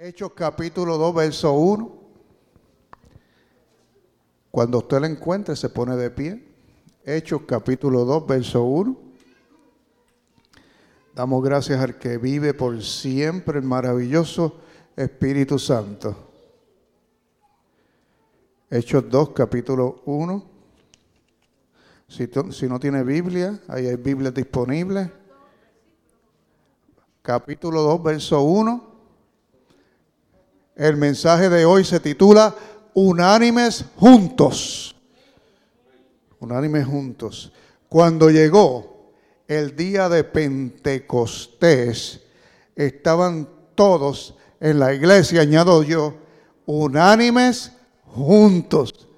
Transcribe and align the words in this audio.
Hechos 0.00 0.30
capítulo 0.32 0.96
2, 0.96 1.12
verso 1.12 1.52
1. 1.54 1.92
Cuando 4.48 4.78
usted 4.78 5.00
lo 5.00 5.06
encuentre, 5.06 5.56
se 5.56 5.68
pone 5.70 5.96
de 5.96 6.08
pie. 6.08 6.46
Hechos 7.04 7.42
capítulo 7.48 8.04
2, 8.04 8.24
verso 8.28 8.62
1. 8.62 8.96
Damos 11.16 11.42
gracias 11.42 11.80
al 11.80 11.98
que 11.98 12.16
vive 12.16 12.54
por 12.54 12.80
siempre 12.80 13.58
el 13.58 13.64
maravilloso 13.64 14.60
Espíritu 14.94 15.58
Santo. 15.58 16.16
Hechos 18.70 19.10
2, 19.10 19.30
capítulo 19.30 20.02
1. 20.04 20.44
Si, 22.06 22.30
si 22.52 22.68
no 22.68 22.78
tiene 22.78 23.02
Biblia, 23.02 23.58
ahí 23.66 23.88
hay 23.88 23.96
Biblia 23.96 24.30
disponible. 24.30 25.10
Capítulo 27.20 27.82
2, 27.82 28.02
verso 28.04 28.42
1. 28.42 28.87
El 30.78 30.96
mensaje 30.96 31.48
de 31.48 31.64
hoy 31.64 31.84
se 31.84 31.98
titula 31.98 32.54
Unánimes 32.94 33.84
juntos. 33.96 34.94
Unánimes 36.38 36.86
juntos. 36.86 37.50
Cuando 37.88 38.30
llegó 38.30 39.10
el 39.48 39.74
día 39.74 40.08
de 40.08 40.22
Pentecostés, 40.22 42.20
estaban 42.76 43.48
todos 43.74 44.36
en 44.60 44.78
la 44.78 44.94
iglesia, 44.94 45.40
añado 45.40 45.82
yo, 45.82 46.14
unánimes 46.66 47.72
juntos. 48.06 49.08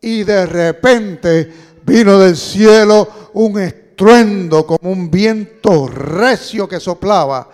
Y 0.00 0.24
de 0.24 0.46
repente 0.46 1.52
vino 1.84 2.18
del 2.18 2.38
cielo 2.38 3.06
un 3.34 3.60
estruendo 3.60 4.66
como 4.66 4.90
un 4.90 5.10
viento 5.10 5.88
recio 5.88 6.66
que 6.66 6.80
soplaba 6.80 7.50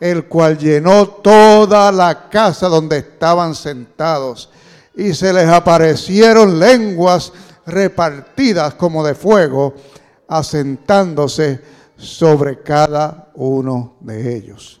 el 0.00 0.26
cual 0.26 0.58
llenó 0.58 1.06
toda 1.06 1.90
la 1.92 2.28
casa 2.28 2.68
donde 2.68 2.98
estaban 2.98 3.54
sentados. 3.54 4.50
Y 4.94 5.14
se 5.14 5.32
les 5.32 5.48
aparecieron 5.48 6.58
lenguas 6.58 7.32
repartidas 7.66 8.74
como 8.74 9.04
de 9.04 9.14
fuego, 9.14 9.74
asentándose 10.28 11.60
sobre 11.96 12.62
cada 12.62 13.30
uno 13.34 13.94
de 14.00 14.36
ellos. 14.36 14.80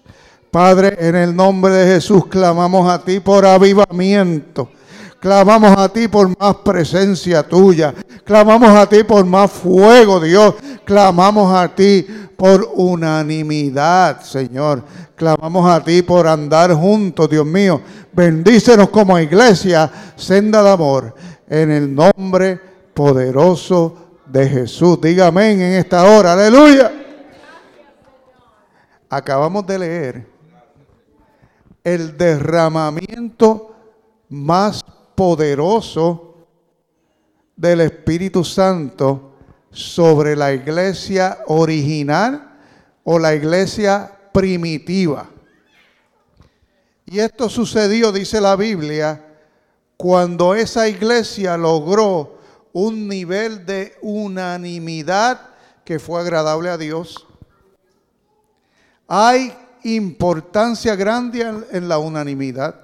Padre, 0.50 0.96
en 0.98 1.16
el 1.16 1.36
nombre 1.36 1.72
de 1.72 1.94
Jesús 1.94 2.26
clamamos 2.26 2.90
a 2.90 3.02
ti 3.02 3.20
por 3.20 3.44
avivamiento. 3.44 4.70
Clamamos 5.20 5.76
a 5.76 5.88
ti 5.88 6.08
por 6.08 6.28
más 6.38 6.56
presencia 6.56 7.42
tuya. 7.42 7.94
Clamamos 8.24 8.70
a 8.70 8.88
ti 8.88 9.02
por 9.02 9.24
más 9.24 9.50
fuego, 9.50 10.20
Dios. 10.20 10.54
Clamamos 10.86 11.52
a 11.52 11.74
ti 11.74 12.06
por 12.36 12.70
unanimidad, 12.76 14.20
Señor. 14.20 14.84
Clamamos 15.16 15.68
a 15.68 15.82
ti 15.82 16.00
por 16.02 16.28
andar 16.28 16.72
juntos, 16.74 17.28
Dios 17.28 17.44
mío. 17.44 17.80
Bendícenos 18.12 18.88
como 18.90 19.18
iglesia, 19.18 19.90
senda 20.14 20.62
de 20.62 20.70
amor, 20.70 21.12
en 21.48 21.72
el 21.72 21.92
nombre 21.92 22.60
poderoso 22.94 24.20
de 24.26 24.48
Jesús. 24.48 25.00
Diga 25.00 25.26
amén 25.26 25.60
en 25.60 25.72
esta 25.72 26.04
hora. 26.04 26.34
Aleluya. 26.34 26.92
Acabamos 29.10 29.66
de 29.66 29.78
leer 29.80 30.26
el 31.82 32.16
derramamiento 32.16 33.74
más 34.28 34.84
poderoso 35.16 36.46
del 37.56 37.80
Espíritu 37.80 38.44
Santo 38.44 39.35
sobre 39.70 40.36
la 40.36 40.52
iglesia 40.52 41.38
original 41.46 42.56
o 43.04 43.18
la 43.18 43.34
iglesia 43.34 44.10
primitiva. 44.32 45.28
Y 47.06 47.20
esto 47.20 47.48
sucedió, 47.48 48.10
dice 48.10 48.40
la 48.40 48.56
Biblia, 48.56 49.24
cuando 49.96 50.54
esa 50.54 50.88
iglesia 50.88 51.56
logró 51.56 52.38
un 52.72 53.08
nivel 53.08 53.64
de 53.64 53.96
unanimidad 54.02 55.40
que 55.84 55.98
fue 55.98 56.20
agradable 56.20 56.68
a 56.68 56.76
Dios. 56.76 57.26
Hay 59.08 59.56
importancia 59.84 60.96
grande 60.96 61.40
en 61.70 61.88
la 61.88 61.98
unanimidad. 61.98 62.74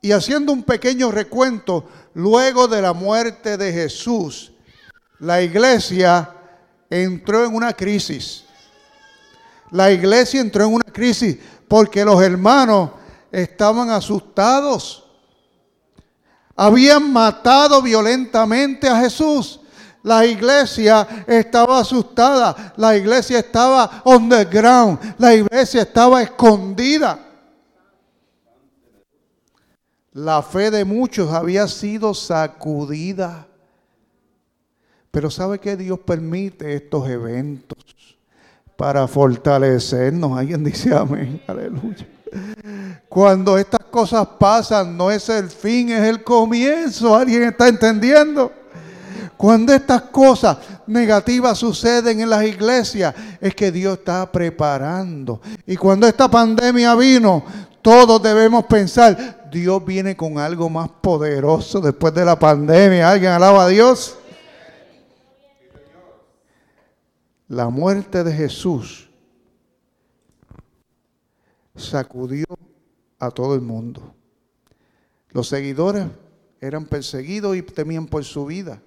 Y 0.00 0.10
haciendo 0.10 0.52
un 0.52 0.64
pequeño 0.64 1.12
recuento, 1.12 1.88
luego 2.14 2.66
de 2.66 2.82
la 2.82 2.92
muerte 2.92 3.56
de 3.56 3.72
Jesús, 3.72 4.51
la 5.22 5.40
iglesia 5.40 6.28
entró 6.90 7.44
en 7.44 7.54
una 7.54 7.72
crisis. 7.72 8.42
La 9.70 9.92
iglesia 9.92 10.40
entró 10.40 10.64
en 10.64 10.74
una 10.74 10.92
crisis 10.92 11.38
porque 11.68 12.04
los 12.04 12.20
hermanos 12.20 12.90
estaban 13.30 13.88
asustados. 13.90 15.04
Habían 16.56 17.12
matado 17.12 17.80
violentamente 17.80 18.88
a 18.88 18.98
Jesús. 18.98 19.60
La 20.02 20.26
iglesia 20.26 21.06
estaba 21.28 21.78
asustada. 21.78 22.74
La 22.76 22.96
iglesia 22.96 23.38
estaba 23.38 24.02
on 24.02 24.28
the 24.28 24.44
ground. 24.44 24.98
La 25.18 25.32
iglesia 25.36 25.82
estaba 25.82 26.20
escondida. 26.20 27.16
La 30.14 30.42
fe 30.42 30.68
de 30.72 30.84
muchos 30.84 31.32
había 31.32 31.68
sido 31.68 32.12
sacudida. 32.12 33.46
Pero 35.12 35.30
¿sabe 35.30 35.58
que 35.58 35.76
Dios 35.76 35.98
permite 36.00 36.74
estos 36.74 37.06
eventos 37.06 37.78
para 38.78 39.06
fortalecernos? 39.06 40.36
Alguien 40.36 40.64
dice 40.64 40.92
amén, 40.94 41.40
aleluya. 41.46 42.08
Cuando 43.10 43.58
estas 43.58 43.84
cosas 43.90 44.26
pasan, 44.40 44.96
no 44.96 45.10
es 45.10 45.28
el 45.28 45.50
fin, 45.50 45.90
es 45.90 46.02
el 46.02 46.24
comienzo. 46.24 47.14
¿Alguien 47.14 47.42
está 47.42 47.68
entendiendo? 47.68 48.50
Cuando 49.36 49.74
estas 49.74 50.00
cosas 50.02 50.56
negativas 50.86 51.58
suceden 51.58 52.20
en 52.20 52.30
las 52.30 52.42
iglesias, 52.44 53.14
es 53.38 53.54
que 53.54 53.70
Dios 53.70 53.98
está 53.98 54.32
preparando. 54.32 55.42
Y 55.66 55.76
cuando 55.76 56.06
esta 56.06 56.30
pandemia 56.30 56.94
vino, 56.94 57.44
todos 57.82 58.22
debemos 58.22 58.64
pensar, 58.64 59.50
Dios 59.52 59.84
viene 59.84 60.16
con 60.16 60.38
algo 60.38 60.70
más 60.70 60.88
poderoso 61.02 61.82
después 61.82 62.14
de 62.14 62.24
la 62.24 62.38
pandemia. 62.38 63.10
¿Alguien 63.10 63.32
alaba 63.32 63.64
a 63.64 63.68
Dios? 63.68 64.16
La 67.52 67.68
muerte 67.68 68.24
de 68.24 68.32
Jesús 68.32 69.10
sacudió 71.76 72.46
a 73.18 73.30
todo 73.30 73.54
el 73.54 73.60
mundo. 73.60 74.14
Los 75.32 75.48
seguidores 75.48 76.06
eran 76.62 76.86
perseguidos 76.86 77.54
y 77.54 77.60
temían 77.60 78.06
por 78.06 78.24
su 78.24 78.46
vida. 78.46 78.80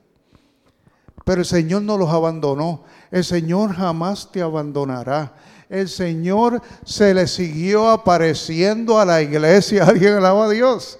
Pero 1.24 1.42
el 1.42 1.46
Señor 1.46 1.84
no 1.84 1.96
los 1.96 2.09
abandonó. 2.09 2.86
El 3.12 3.24
Señor 3.24 3.72
jamás 3.74 4.31
te 4.31 4.42
abandonará 4.42 5.36
el 5.70 5.90
Señor 5.90 6.62
se 6.84 7.14
le 7.14 7.28
siguió 7.28 7.90
apareciendo 7.90 9.00
a 9.00 9.06
la 9.06 9.22
iglesia. 9.22 9.84
Alguien 9.88 10.14
alaba 10.14 10.46
a 10.46 10.50
Dios. 10.50 11.00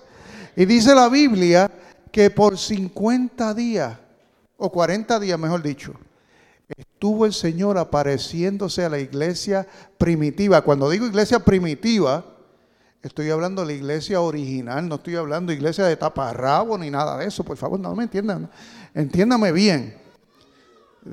Y 0.56 0.66
dice 0.66 0.94
la 0.94 1.10
Biblia 1.10 1.72
que 2.12 2.30
por 2.30 2.58
50 2.58 3.54
días, 3.54 3.98
o 4.58 4.72
40 4.72 5.20
días 5.20 5.38
mejor 5.38 5.62
dicho, 5.62 5.94
estuvo 6.70 7.26
el 7.26 7.34
Señor 7.34 7.78
apareciéndose 7.78 8.84
a 8.86 8.90
la 8.90 9.00
iglesia 9.00 9.68
primitiva. 9.98 10.62
Cuando 10.62 10.90
digo 10.90 11.06
iglesia 11.06 11.40
primitiva, 11.40 12.26
estoy 13.02 13.30
hablando 13.30 13.62
de 13.62 13.68
la 13.68 13.74
iglesia 13.74 14.22
original, 14.22 14.88
no 14.88 14.96
estoy 14.96 15.16
hablando 15.16 15.52
de 15.52 15.58
iglesia 15.58 15.86
de 15.86 15.96
taparrabo 15.96 16.78
ni 16.78 16.90
nada 16.90 17.18
de 17.18 17.28
eso. 17.28 17.44
Por 17.44 17.58
favor, 17.58 17.80
no 17.80 17.96
me 17.96 18.04
entiendan. 18.04 18.50
Entiéndame 18.94 19.52
bien. 19.52 19.98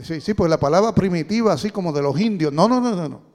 Sí, 0.02 0.20
sí, 0.20 0.34
pues 0.34 0.48
la 0.48 0.58
palabra 0.58 0.94
primitiva, 0.94 1.52
así 1.52 1.70
como 1.70 1.92
de 1.92 2.02
los 2.02 2.18
indios. 2.18 2.52
No, 2.52 2.68
no, 2.68 2.80
no, 2.80 2.96
no, 2.96 3.08
no 3.08 3.32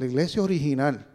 la 0.00 0.06
iglesia 0.06 0.42
original, 0.42 1.06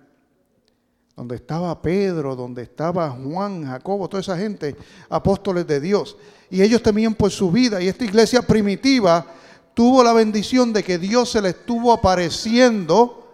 donde 1.16 1.38
estaba 1.38 1.82
Pedro, 1.82 2.35
donde 2.35 2.61
estaba 2.61 3.09
Juan, 3.09 3.66
Jacobo, 3.66 4.08
toda 4.08 4.22
esa 4.22 4.38
gente, 4.38 4.76
apóstoles 5.09 5.66
de 5.66 5.79
Dios. 5.79 6.16
Y 6.52 6.61
ellos 6.61 6.84
temían 6.84 7.16
por 7.16 7.32
su 7.32 7.50
vida. 7.50 7.82
Y 7.82 7.88
esta 7.88 8.06
iglesia 8.06 8.44
primitiva 8.44 9.26
tuvo 9.75 10.03
la 10.03 10.13
bendición 10.13 10.73
de 10.73 10.83
que 10.83 10.97
Dios 10.97 11.29
se 11.29 11.41
le 11.41 11.49
estuvo 11.49 11.93
apareciendo 11.93 13.29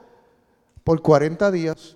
por 0.83 1.01
40 1.01 1.51
días. 1.51 1.95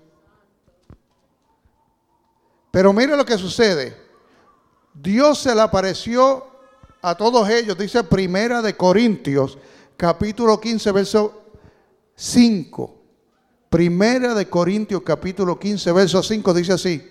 Pero 2.71 2.93
mire 2.93 3.17
lo 3.17 3.25
que 3.25 3.37
sucede. 3.37 3.97
Dios 4.93 5.39
se 5.39 5.53
le 5.53 5.61
apareció 5.61 6.45
a 7.01 7.15
todos 7.15 7.49
ellos, 7.49 7.77
dice 7.77 8.03
Primera 8.03 8.61
de 8.61 8.77
Corintios, 8.77 9.57
capítulo 9.97 10.61
15, 10.61 10.91
verso 10.91 11.41
5. 12.15 12.95
Primera 13.69 14.33
de 14.35 14.47
Corintios 14.47 15.01
capítulo 15.01 15.59
15, 15.59 15.91
verso 15.91 16.21
5 16.21 16.53
dice 16.53 16.73
así. 16.73 17.09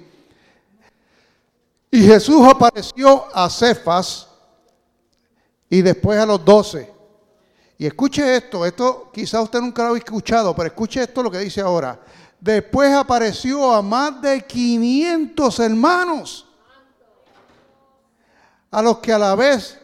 Y 1.90 2.02
Jesús 2.02 2.46
apareció 2.48 3.24
a 3.34 3.50
Cefas 3.50 4.28
y 5.68 5.82
después 5.82 6.18
a 6.18 6.26
los 6.26 6.44
doce. 6.44 6.93
Y 7.76 7.86
escuche 7.86 8.36
esto, 8.36 8.64
esto 8.64 9.10
quizás 9.12 9.42
usted 9.42 9.60
nunca 9.60 9.86
lo 9.86 9.94
ha 9.94 9.98
escuchado, 9.98 10.54
pero 10.54 10.68
escuche 10.68 11.02
esto 11.02 11.22
lo 11.22 11.30
que 11.30 11.38
dice 11.38 11.60
ahora. 11.60 12.00
Después 12.40 12.92
apareció 12.92 13.72
a 13.72 13.82
más 13.82 14.20
de 14.20 14.44
500 14.44 15.58
hermanos, 15.60 16.46
a 18.70 18.82
los 18.82 18.98
que 18.98 19.12
a 19.12 19.18
la 19.18 19.34
vez, 19.34 19.78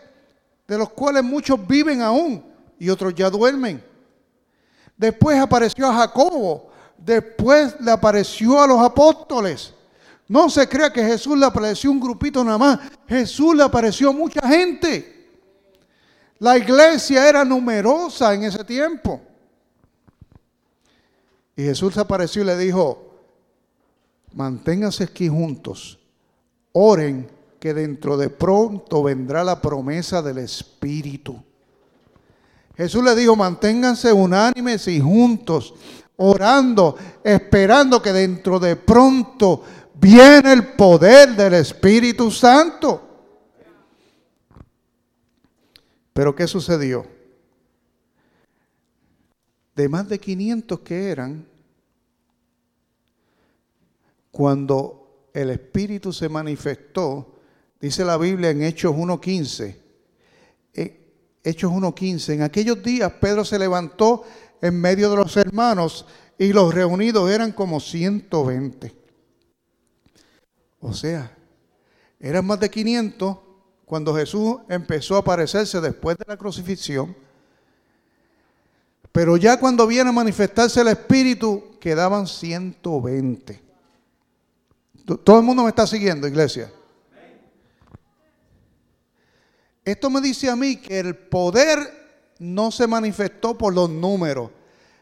de 0.68 0.78
los 0.78 0.90
cuales 0.90 1.24
muchos 1.24 1.66
viven 1.66 2.00
aún 2.02 2.44
y 2.78 2.90
otros 2.90 3.14
ya 3.14 3.28
duermen. 3.28 3.82
Después 4.96 5.38
apareció 5.40 5.88
a 5.88 5.94
Jacobo, 5.94 6.70
después 6.96 7.74
le 7.80 7.90
apareció 7.90 8.60
a 8.62 8.66
los 8.66 8.80
apóstoles. 8.80 9.74
No 10.28 10.48
se 10.48 10.68
crea 10.68 10.92
que 10.92 11.02
Jesús 11.02 11.36
le 11.36 11.46
apareció 11.46 11.90
un 11.90 11.98
grupito 11.98 12.44
nada 12.44 12.58
más, 12.58 12.78
Jesús 13.08 13.56
le 13.56 13.64
apareció 13.64 14.10
a 14.10 14.12
mucha 14.12 14.46
gente. 14.46 15.19
La 16.40 16.56
iglesia 16.56 17.28
era 17.28 17.44
numerosa 17.44 18.34
en 18.34 18.44
ese 18.44 18.64
tiempo. 18.64 19.20
Y 21.54 21.62
Jesús 21.62 21.96
apareció 21.98 22.42
y 22.42 22.46
le 22.46 22.56
dijo, 22.56 23.14
manténganse 24.32 25.04
aquí 25.04 25.28
juntos, 25.28 25.98
oren 26.72 27.28
que 27.58 27.74
dentro 27.74 28.16
de 28.16 28.30
pronto 28.30 29.02
vendrá 29.02 29.44
la 29.44 29.60
promesa 29.60 30.22
del 30.22 30.38
Espíritu. 30.38 31.36
Jesús 32.74 33.04
le 33.04 33.14
dijo, 33.14 33.36
manténganse 33.36 34.10
unánimes 34.10 34.88
y 34.88 34.98
juntos, 34.98 35.74
orando, 36.16 36.96
esperando 37.22 38.00
que 38.00 38.14
dentro 38.14 38.58
de 38.58 38.76
pronto 38.76 39.62
viene 39.92 40.54
el 40.54 40.68
poder 40.68 41.36
del 41.36 41.52
Espíritu 41.52 42.30
Santo. 42.30 43.09
Pero 46.12 46.34
¿qué 46.34 46.46
sucedió? 46.46 47.06
De 49.74 49.88
más 49.88 50.08
de 50.08 50.18
500 50.18 50.80
que 50.80 51.10
eran, 51.10 51.46
cuando 54.30 55.28
el 55.32 55.50
Espíritu 55.50 56.12
se 56.12 56.28
manifestó, 56.28 57.34
dice 57.80 58.04
la 58.04 58.16
Biblia 58.16 58.50
en 58.50 58.62
Hechos 58.62 58.94
1.15, 58.94 59.76
eh, 60.74 61.12
Hechos 61.42 61.72
1.15, 61.72 62.34
en 62.34 62.42
aquellos 62.42 62.82
días 62.82 63.12
Pedro 63.20 63.44
se 63.44 63.58
levantó 63.58 64.24
en 64.60 64.80
medio 64.80 65.10
de 65.10 65.16
los 65.16 65.36
hermanos 65.36 66.06
y 66.38 66.52
los 66.52 66.74
reunidos 66.74 67.30
eran 67.30 67.52
como 67.52 67.80
120. 67.80 68.94
O 70.80 70.92
sea, 70.92 71.36
eran 72.18 72.46
más 72.46 72.60
de 72.60 72.70
500 72.70 73.36
cuando 73.90 74.14
Jesús 74.14 74.58
empezó 74.68 75.16
a 75.16 75.18
aparecerse 75.18 75.80
después 75.80 76.16
de 76.16 76.24
la 76.28 76.36
crucifixión. 76.36 77.16
Pero 79.10 79.36
ya 79.36 79.58
cuando 79.58 79.84
viene 79.84 80.10
a 80.10 80.12
manifestarse 80.12 80.80
el 80.80 80.86
Espíritu, 80.86 81.76
quedaban 81.80 82.28
120. 82.28 83.60
Todo 85.24 85.38
el 85.40 85.44
mundo 85.44 85.64
me 85.64 85.70
está 85.70 85.88
siguiendo, 85.88 86.28
iglesia. 86.28 86.72
Esto 89.84 90.08
me 90.08 90.20
dice 90.20 90.48
a 90.48 90.54
mí 90.54 90.76
que 90.76 91.00
el 91.00 91.16
poder 91.16 91.80
no 92.38 92.70
se 92.70 92.86
manifestó 92.86 93.58
por 93.58 93.74
los 93.74 93.90
números, 93.90 94.52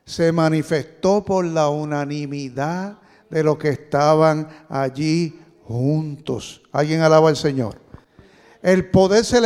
se 0.06 0.32
manifestó 0.32 1.23
por 1.23 1.44
la 1.44 1.69
unanimidad 1.69 2.96
de 3.29 3.43
los 3.43 3.58
que 3.58 3.69
estaban 3.69 4.49
allí 4.70 5.38
juntos. 5.64 6.62
¿Alguien 6.73 7.02
alaba 7.02 7.29
al 7.29 7.37
Señor? 7.37 7.88
El 8.62 8.90
poder 8.90 9.25
se, 9.25 9.40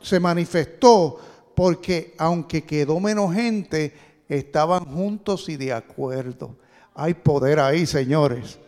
se 0.00 0.20
manifestó 0.20 1.20
porque 1.54 2.14
aunque 2.18 2.64
quedó 2.64 3.00
menos 3.00 3.34
gente, 3.34 3.94
estaban 4.28 4.84
juntos 4.84 5.48
y 5.48 5.56
de 5.56 5.72
acuerdo. 5.72 6.56
Hay 6.94 7.14
poder 7.14 7.60
ahí, 7.60 7.86
señores. 7.86 8.58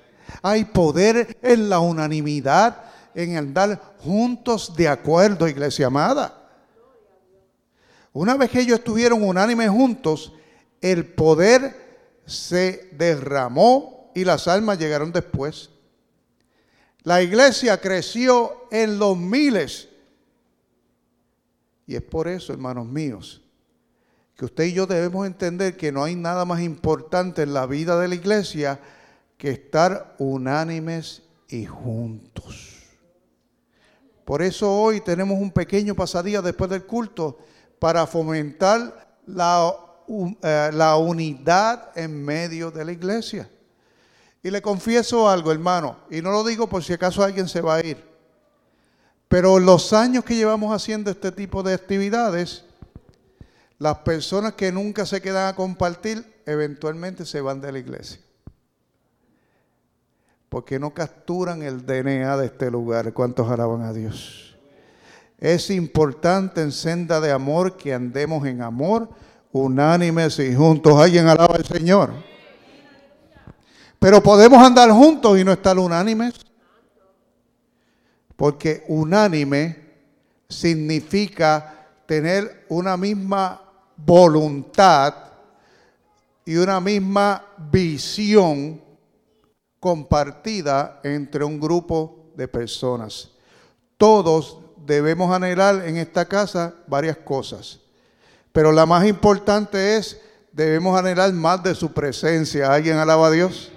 Hay 0.43 0.65
poder 0.65 1.37
en 1.43 1.69
la 1.69 1.81
unanimidad, 1.81 2.85
en 3.15 3.37
andar 3.37 3.97
juntos 3.99 4.75
de 4.77 4.89
acuerdo, 4.89 5.49
iglesia 5.49 5.87
amada. 5.87 6.35
Una 8.13 8.37
vez 8.37 8.51
que 8.51 8.61
ellos 8.61 8.79
estuvieron 8.79 9.23
unánimes 9.23 9.71
juntos, 9.71 10.33
el 10.81 11.07
poder 11.07 12.21
se 12.27 12.91
derramó 12.93 14.11
y 14.15 14.25
las 14.25 14.49
almas 14.49 14.79
llegaron 14.79 15.13
después. 15.13 15.71
La 17.03 17.23
iglesia 17.23 17.81
creció 17.81 18.67
en 18.71 18.99
los 18.99 19.17
miles. 19.17 19.89
Y 21.87 21.95
es 21.95 22.03
por 22.03 22.29
eso, 22.29 22.53
hermanos 22.53 22.87
míos, 22.87 23.41
que 24.37 24.45
usted 24.45 24.65
y 24.65 24.73
yo 24.75 24.87
debemos 24.87 25.27
entender 25.27 25.77
que 25.77 25.91
no 25.91 26.05
hay 26.05 26.15
nada 26.15 26.45
más 26.45 26.61
importante 26.61 27.43
en 27.43 27.55
la 27.55 27.67
vida 27.67 27.99
de 27.99 28.09
la 28.09 28.15
iglesia 28.15 28.81
que 29.37 29.51
estar 29.51 30.15
unánimes 30.19 31.23
y 31.49 31.65
juntos. 31.65 32.75
Por 34.25 34.43
eso 34.43 34.71
hoy 34.71 35.01
tenemos 35.01 35.41
un 35.41 35.51
pequeño 35.51 35.95
pasadía 35.95 36.43
después 36.43 36.69
del 36.69 36.85
culto 36.85 37.39
para 37.79 38.07
fomentar 38.07 39.17
la, 39.27 39.73
eh, 40.43 40.71
la 40.75 40.97
unidad 40.97 41.97
en 41.97 42.25
medio 42.25 42.71
de 42.71 42.85
la 42.85 42.93
iglesia. 42.93 43.49
Y 44.43 44.51
le 44.51 44.63
confieso 44.63 45.29
algo, 45.29 45.51
hermano, 45.53 45.97
y 46.11 46.23
no 46.23 46.31
lo 46.31 46.45
digo 46.45 46.69
por 46.69 46.85
si 46.85 46.93
acaso 46.93 47.23
alguien 47.23 47.49
se 47.49 47.61
va 47.61 47.77
a 47.77 47.85
ir, 47.85 48.03
pero 49.29 49.59
los 49.59 49.93
años 49.93 50.25
que 50.25 50.37
llevamos 50.37 50.75
haciendo 50.75 51.11
este 51.11 51.33
tipo 51.33 51.63
de 51.63 51.75
actividades, 51.75 52.65
las 53.79 53.99
personas 53.99 54.55
que 54.55 54.73
nunca 54.73 55.05
se 55.07 55.21
quedan 55.21 55.49
a 55.49 55.57
compartir, 55.57 56.43
eventualmente 56.47 57.27
se 57.27 57.41
van 57.41 57.61
de 57.61 57.73
la 57.73 57.79
iglesia 57.79 58.21
porque 60.49 60.79
no 60.79 60.95
capturan 60.95 61.63
el 61.63 61.85
DNA 61.85 62.37
de 62.37 62.47
este 62.47 62.71
lugar. 62.71 63.13
¿Cuántos 63.13 63.51
alaban 63.51 63.83
a 63.83 63.93
Dios? 63.93 64.57
Es 65.39 65.71
importante 65.71 66.63
en 66.63 66.73
senda 66.73 67.21
de 67.21 67.31
amor 67.31 67.77
que 67.77 67.95
andemos 67.95 68.47
en 68.47 68.63
amor, 68.63 69.09
unánimes 69.53 70.39
y 70.39 70.55
juntos. 70.55 70.99
Alguien 70.99 71.29
alaba 71.29 71.57
al 71.57 71.65
Señor. 71.65 72.11
Pero 73.99 74.23
podemos 74.23 74.63
andar 74.63 74.91
juntos 74.91 75.39
y 75.39 75.45
no 75.45 75.53
estar 75.53 75.79
unánimes. 75.79 76.35
Porque 78.37 78.85
unánime 78.89 79.89
significa 80.49 81.87
tener 82.07 82.65
una 82.69 82.97
misma 82.97 83.61
voluntad 83.97 85.15
y 86.45 86.57
una 86.57 86.81
misma 86.81 87.45
visión 87.71 88.81
compartida 89.81 91.01
entre 91.03 91.45
un 91.45 91.61
grupo 91.61 92.31
de 92.37 92.49
personas. 92.49 93.31
Todos 93.97 94.59
debemos 94.87 95.35
anhelar 95.35 95.87
en 95.87 95.97
esta 95.97 96.25
casa 96.25 96.75
varias 96.87 97.19
cosas, 97.19 97.81
pero 98.53 98.73
la 98.73 98.87
más 98.87 99.07
importante 99.07 99.97
es, 99.97 100.21
debemos 100.53 100.99
anhelar 100.99 101.33
más 101.33 101.63
de 101.63 101.75
su 101.75 101.93
presencia. 101.93 102.73
¿Alguien 102.73 102.97
alaba 102.97 103.27
a 103.27 103.31
Dios? 103.31 103.71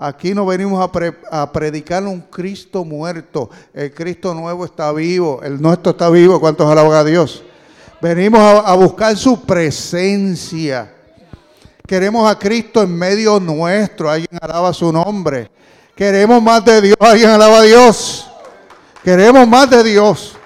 Aquí 0.00 0.32
no 0.32 0.46
venimos 0.46 0.88
a, 1.28 1.52
predicar 1.52 2.04
un 2.04 2.20
Cristo 2.20 2.84
muerto. 2.84 3.50
El 3.74 3.92
Cristo 3.92 4.32
nuevo 4.32 4.64
está 4.64 4.92
vivo. 4.92 5.40
El 5.42 5.60
nuestro 5.60 5.90
está 5.90 6.08
vivo. 6.08 6.38
¿Cuántos 6.38 6.70
alaban 6.70 6.92
a 6.92 7.02
Dios? 7.02 7.42
Venimos 8.00 8.40
a 8.40 8.74
buscar 8.76 9.16
su 9.16 9.42
presencia. 9.42 10.94
Queremos 11.84 12.30
a 12.30 12.38
Cristo 12.38 12.80
en 12.80 12.96
medio 12.96 13.40
nuestro. 13.40 14.08
Alguien 14.08 14.38
alaba 14.40 14.72
su 14.72 14.92
nombre. 14.92 15.50
Queremos 15.96 16.40
más 16.40 16.64
de 16.64 16.80
Dios. 16.80 16.96
Alguien 17.00 17.30
alaba 17.30 17.58
a 17.58 17.62
Dios. 17.62 18.30
Queremos 19.02 19.48
más 19.48 19.68
de 19.68 19.82
Dios. 19.82 20.36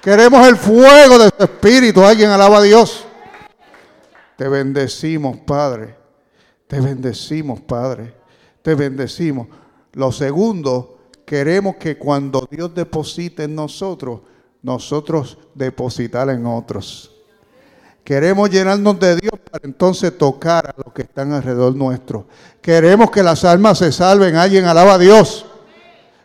Queremos 0.00 0.44
el 0.48 0.56
fuego 0.56 1.20
de 1.20 1.30
su 1.36 1.44
Espíritu. 1.44 2.02
Alguien 2.02 2.30
alaba 2.30 2.58
a 2.58 2.62
Dios. 2.62 3.04
Te 4.36 4.48
bendecimos, 4.48 5.36
Padre. 5.46 5.94
Te 6.66 6.80
bendecimos, 6.80 7.60
Padre. 7.60 8.21
Te 8.62 8.74
bendecimos. 8.74 9.48
Lo 9.92 10.12
segundo, 10.12 10.98
queremos 11.26 11.76
que 11.76 11.98
cuando 11.98 12.48
Dios 12.50 12.74
deposite 12.74 13.44
en 13.44 13.54
nosotros, 13.54 14.20
nosotros 14.62 15.38
depositar 15.54 16.30
en 16.30 16.46
otros. 16.46 17.12
Queremos 18.04 18.50
llenarnos 18.50 18.98
de 18.98 19.16
Dios 19.16 19.34
para 19.50 19.64
entonces 19.64 20.16
tocar 20.16 20.66
a 20.66 20.74
los 20.76 20.92
que 20.92 21.02
están 21.02 21.32
alrededor 21.32 21.74
nuestro. 21.76 22.26
Queremos 22.60 23.10
que 23.10 23.22
las 23.22 23.44
almas 23.44 23.78
se 23.78 23.92
salven. 23.92 24.34
Alguien 24.34 24.64
alaba 24.64 24.94
a 24.94 24.98
Dios. 24.98 25.46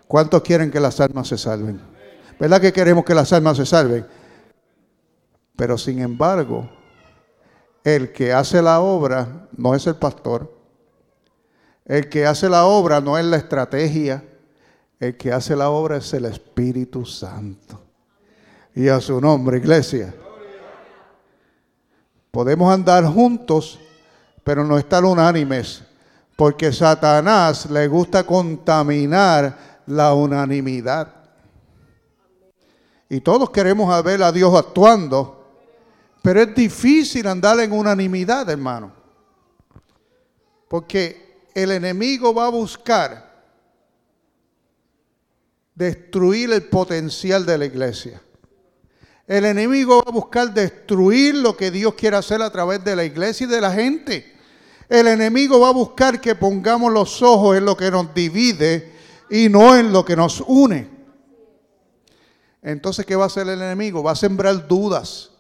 ¿Cuántos 0.07 0.41
quieren 0.41 0.71
que 0.71 0.79
las 0.79 0.99
almas 0.99 1.27
se 1.27 1.37
salven? 1.37 1.79
¿Verdad 2.39 2.61
que 2.61 2.73
queremos 2.73 3.05
que 3.05 3.13
las 3.13 3.31
almas 3.33 3.57
se 3.57 3.65
salven? 3.65 4.07
Pero 5.55 5.77
sin 5.77 5.99
embargo, 5.99 6.69
el 7.83 8.11
que 8.11 8.33
hace 8.33 8.61
la 8.61 8.79
obra 8.79 9.47
no 9.55 9.75
es 9.75 9.85
el 9.85 9.95
pastor. 9.95 10.56
El 11.87 12.09
que 12.09 12.25
hace 12.25 12.49
la 12.49 12.65
obra 12.65 12.99
no 12.99 13.17
es 13.17 13.23
la 13.23 13.37
estrategia. 13.37 14.21
El 14.99 15.15
que 15.15 15.31
hace 15.31 15.55
la 15.55 15.69
obra 15.69 15.97
es 15.97 16.13
el 16.13 16.25
Espíritu 16.25 17.05
Santo. 17.05 17.81
Y 18.75 18.89
a 18.89 18.99
su 18.99 19.21
nombre, 19.21 19.57
iglesia. 19.57 20.13
Podemos 22.29 22.71
andar 22.71 23.05
juntos, 23.05 23.79
pero 24.43 24.65
no 24.65 24.77
estar 24.77 25.05
unánimes. 25.05 25.81
Porque 26.35 26.73
Satanás 26.73 27.71
le 27.71 27.87
gusta 27.87 28.25
contaminar 28.25 29.57
la 29.87 30.13
unanimidad. 30.13 31.13
Y 33.09 33.21
todos 33.21 33.49
queremos 33.49 34.03
ver 34.03 34.21
a 34.21 34.31
Dios 34.33 34.53
actuando, 34.53 35.45
pero 36.21 36.41
es 36.41 36.53
difícil 36.53 37.25
andar 37.27 37.57
en 37.61 37.71
unanimidad, 37.71 38.49
hermano. 38.49 38.91
Porque 40.67 41.26
el 41.57 41.71
enemigo 41.71 42.35
va 42.35 42.45
a 42.45 42.49
buscar 42.49 43.35
destruir 45.73 46.53
el 46.53 46.69
potencial 46.69 47.47
de 47.47 47.57
la 47.57 47.65
iglesia. 47.65 48.21
El 49.25 49.43
enemigo 49.43 49.97
va 49.97 50.03
a 50.07 50.11
buscar 50.11 50.53
destruir 50.53 51.33
lo 51.33 51.57
que 51.57 51.71
Dios 51.71 51.95
quiere 51.95 52.15
hacer 52.15 52.43
a 52.43 52.51
través 52.51 52.83
de 52.83 52.95
la 52.95 53.05
iglesia 53.05 53.45
y 53.45 53.49
de 53.49 53.59
la 53.59 53.71
gente. 53.71 54.35
El 54.87 55.07
enemigo 55.07 55.59
va 55.59 55.69
a 55.69 55.73
buscar 55.73 56.21
que 56.21 56.35
pongamos 56.35 56.93
los 56.93 57.23
ojos 57.23 57.57
en 57.57 57.65
lo 57.65 57.75
que 57.75 57.89
nos 57.89 58.13
divide 58.13 58.93
y 59.27 59.49
no 59.49 59.75
en 59.75 59.91
lo 59.91 60.05
que 60.05 60.15
nos 60.15 60.41
une. 60.41 60.87
Entonces, 62.61 63.03
¿qué 63.03 63.15
va 63.15 63.23
a 63.23 63.27
hacer 63.27 63.47
el 63.47 63.59
enemigo? 63.59 64.03
Va 64.03 64.11
a 64.11 64.15
sembrar 64.15 64.67
dudas. 64.67 65.31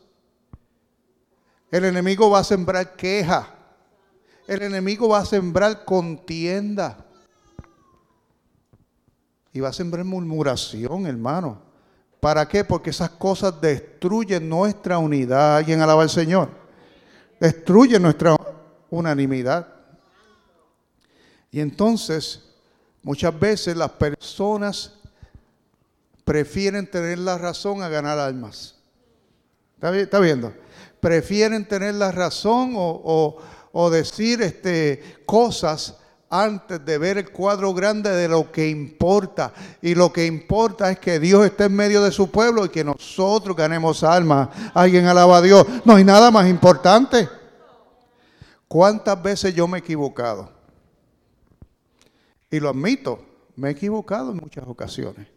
El 1.69 1.85
enemigo 1.85 2.31
va 2.31 2.39
a 2.39 2.43
sembrar 2.43 2.95
queja. 2.95 3.56
El 4.47 4.61
enemigo 4.61 5.09
va 5.09 5.19
a 5.19 5.25
sembrar 5.25 5.83
contienda. 5.83 7.05
Y 9.51 9.59
va 9.59 9.69
a 9.69 9.73
sembrar 9.73 10.05
murmuración, 10.05 11.05
hermano. 11.05 11.61
¿Para 12.21 12.47
qué? 12.47 12.63
Porque 12.63 12.91
esas 12.91 13.09
cosas 13.09 13.59
destruyen 13.59 14.47
nuestra 14.47 14.97
unidad. 14.97 15.57
¿Alguien 15.57 15.81
alaba 15.81 16.03
al 16.03 16.09
Señor? 16.09 16.49
Destruyen 17.39 18.01
nuestra 18.01 18.35
unanimidad. 18.89 19.67
Y 21.51 21.59
entonces, 21.59 22.43
muchas 23.03 23.37
veces 23.37 23.75
las 23.75 23.91
personas 23.91 24.93
prefieren 26.23 26.89
tener 26.89 27.19
la 27.19 27.37
razón 27.37 27.81
a 27.83 27.89
ganar 27.89 28.17
almas. 28.17 28.75
¿Está, 29.81 30.19
viendo? 30.19 30.53
Prefieren 30.99 31.67
tener 31.67 31.95
la 31.95 32.11
razón 32.11 32.73
o, 32.75 33.01
o 33.03 33.37
decir 33.91 34.41
este, 34.41 35.21
cosas 35.25 35.97
antes 36.29 36.83
de 36.83 36.97
ver 36.97 37.17
el 37.17 37.31
cuadro 37.31 37.73
grande 37.73 38.09
de 38.09 38.27
lo 38.27 38.51
que 38.51 38.69
importa. 38.69 39.53
Y 39.81 39.95
lo 39.95 40.11
que 40.11 40.25
importa 40.25 40.91
es 40.91 40.99
que 40.99 41.19
Dios 41.19 41.45
esté 41.45 41.65
en 41.65 41.75
medio 41.75 42.03
de 42.03 42.11
su 42.11 42.29
pueblo 42.29 42.65
y 42.65 42.69
que 42.69 42.83
nosotros 42.83 43.55
ganemos 43.55 44.03
almas. 44.03 44.49
Alguien 44.73 45.05
alaba 45.05 45.37
a 45.37 45.41
Dios. 45.41 45.65
No 45.85 45.95
hay 45.95 46.03
nada 46.03 46.31
más 46.31 46.47
importante. 46.47 47.29
¿Cuántas 48.67 49.21
veces 49.21 49.55
yo 49.55 49.67
me 49.67 49.77
he 49.77 49.81
equivocado? 49.81 50.51
Y 52.49 52.59
lo 52.59 52.69
admito, 52.69 53.19
me 53.55 53.69
he 53.69 53.71
equivocado 53.71 54.31
en 54.31 54.37
muchas 54.37 54.65
ocasiones. 54.67 55.27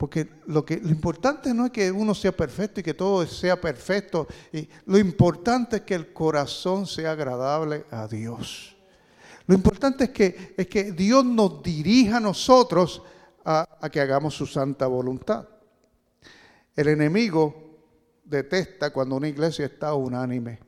Porque 0.00 0.26
lo, 0.46 0.64
que, 0.64 0.78
lo 0.78 0.88
importante 0.88 1.52
no 1.52 1.66
es 1.66 1.72
que 1.72 1.92
uno 1.92 2.14
sea 2.14 2.32
perfecto 2.32 2.80
y 2.80 2.82
que 2.82 2.94
todo 2.94 3.26
sea 3.26 3.60
perfecto. 3.60 4.26
Y 4.50 4.66
lo 4.86 4.96
importante 4.96 5.76
es 5.76 5.82
que 5.82 5.94
el 5.94 6.14
corazón 6.14 6.86
sea 6.86 7.12
agradable 7.12 7.84
a 7.90 8.08
Dios. 8.08 8.74
Lo 9.46 9.54
importante 9.54 10.04
es 10.04 10.10
que, 10.10 10.54
es 10.56 10.68
que 10.68 10.92
Dios 10.92 11.22
nos 11.22 11.62
dirija 11.62 12.16
a 12.16 12.20
nosotros 12.20 13.02
a, 13.44 13.68
a 13.78 13.90
que 13.90 14.00
hagamos 14.00 14.34
su 14.34 14.46
santa 14.46 14.86
voluntad. 14.86 15.46
El 16.74 16.88
enemigo 16.88 17.76
detesta 18.24 18.94
cuando 18.94 19.16
una 19.16 19.28
iglesia 19.28 19.66
está 19.66 19.92
unánime. 19.92 20.60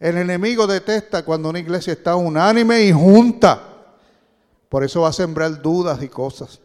El 0.00 0.16
enemigo 0.16 0.66
detesta 0.66 1.24
cuando 1.24 1.48
una 1.48 1.60
iglesia 1.60 1.92
está 1.92 2.16
unánime 2.16 2.82
y 2.82 2.90
junta. 2.90 3.62
Por 4.68 4.82
eso 4.82 5.02
va 5.02 5.10
a 5.10 5.12
sembrar 5.12 5.62
dudas 5.62 6.02
y 6.02 6.08
cosas. 6.08 6.60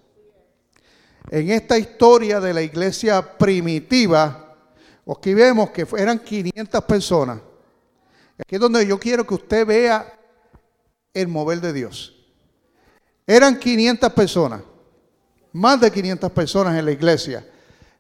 En 1.30 1.50
esta 1.50 1.78
historia 1.78 2.40
de 2.40 2.54
la 2.54 2.62
iglesia 2.62 3.38
primitiva, 3.38 4.56
aquí 5.08 5.34
vemos 5.34 5.72
que 5.72 5.88
eran 5.98 6.20
500 6.20 6.84
personas. 6.84 7.40
Aquí 8.38 8.56
es 8.56 8.62
donde 8.62 8.86
yo 8.86 9.00
quiero 9.00 9.26
que 9.26 9.34
usted 9.34 9.66
vea 9.66 10.20
el 11.14 11.28
mover 11.28 11.62
de 11.62 11.74
Dios. 11.74 12.14
Eran 13.26 13.58
500 13.58 14.14
personas, 14.14 14.62
más 15.52 15.80
de 15.80 15.92
500 15.92 16.32
personas 16.32 16.78
en 16.78 16.86
la 16.86 16.92
iglesia, 16.92 17.48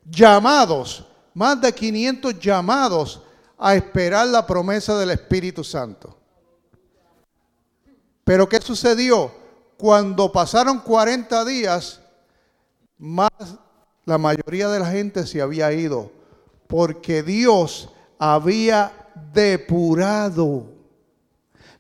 llamados, 0.05 1.08
más 1.34 1.60
de 1.60 1.74
500 1.74 2.39
llamados 2.39 3.24
a 3.58 3.75
esperar 3.75 4.27
la 4.27 4.46
promesa 4.46 4.98
del 5.00 5.12
Espíritu 5.12 5.63
Santo. 5.63 6.20
Pero 8.24 8.48
¿qué 8.48 8.60
sucedió? 8.62 9.32
Cuando 9.77 10.32
pasaron 10.32 10.79
40 10.79 11.46
días, 11.46 12.01
más 12.98 13.30
la 14.06 14.18
mayoría 14.18 14.70
de 14.70 14.80
la 14.80 14.92
gente 14.92 15.25
se 15.25 15.42
había 15.42 15.72
ido, 15.72 16.12
porque 16.68 17.24
Dios 17.24 17.90
había 18.20 18.92
depurado 19.34 20.75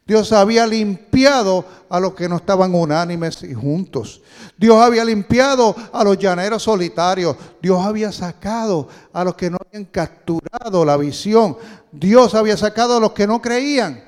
Dios 0.05 0.31
había 0.33 0.67
limpiado 0.67 1.65
a 1.89 1.99
los 1.99 2.13
que 2.13 2.29
no 2.29 2.35
estaban 2.35 2.75
unánimes 2.75 3.41
y 3.41 3.55
juntos. 3.55 4.21
Dios 4.55 4.77
había 4.77 5.03
limpiado 5.03 5.75
a 5.91 6.03
los 6.03 6.19
llaneros 6.19 6.61
solitarios. 6.61 7.35
Dios 7.59 7.83
había 7.83 8.11
sacado 8.11 8.87
a 9.11 9.23
los 9.23 9.33
que 9.33 9.49
no 9.49 9.57
habían 9.65 9.85
capturado 9.85 10.85
la 10.85 10.95
visión. 10.95 11.57
Dios 11.91 12.35
había 12.35 12.55
sacado 12.55 12.97
a 12.97 12.99
los 12.99 13.13
que 13.13 13.25
no 13.25 13.41
creían. 13.41 14.03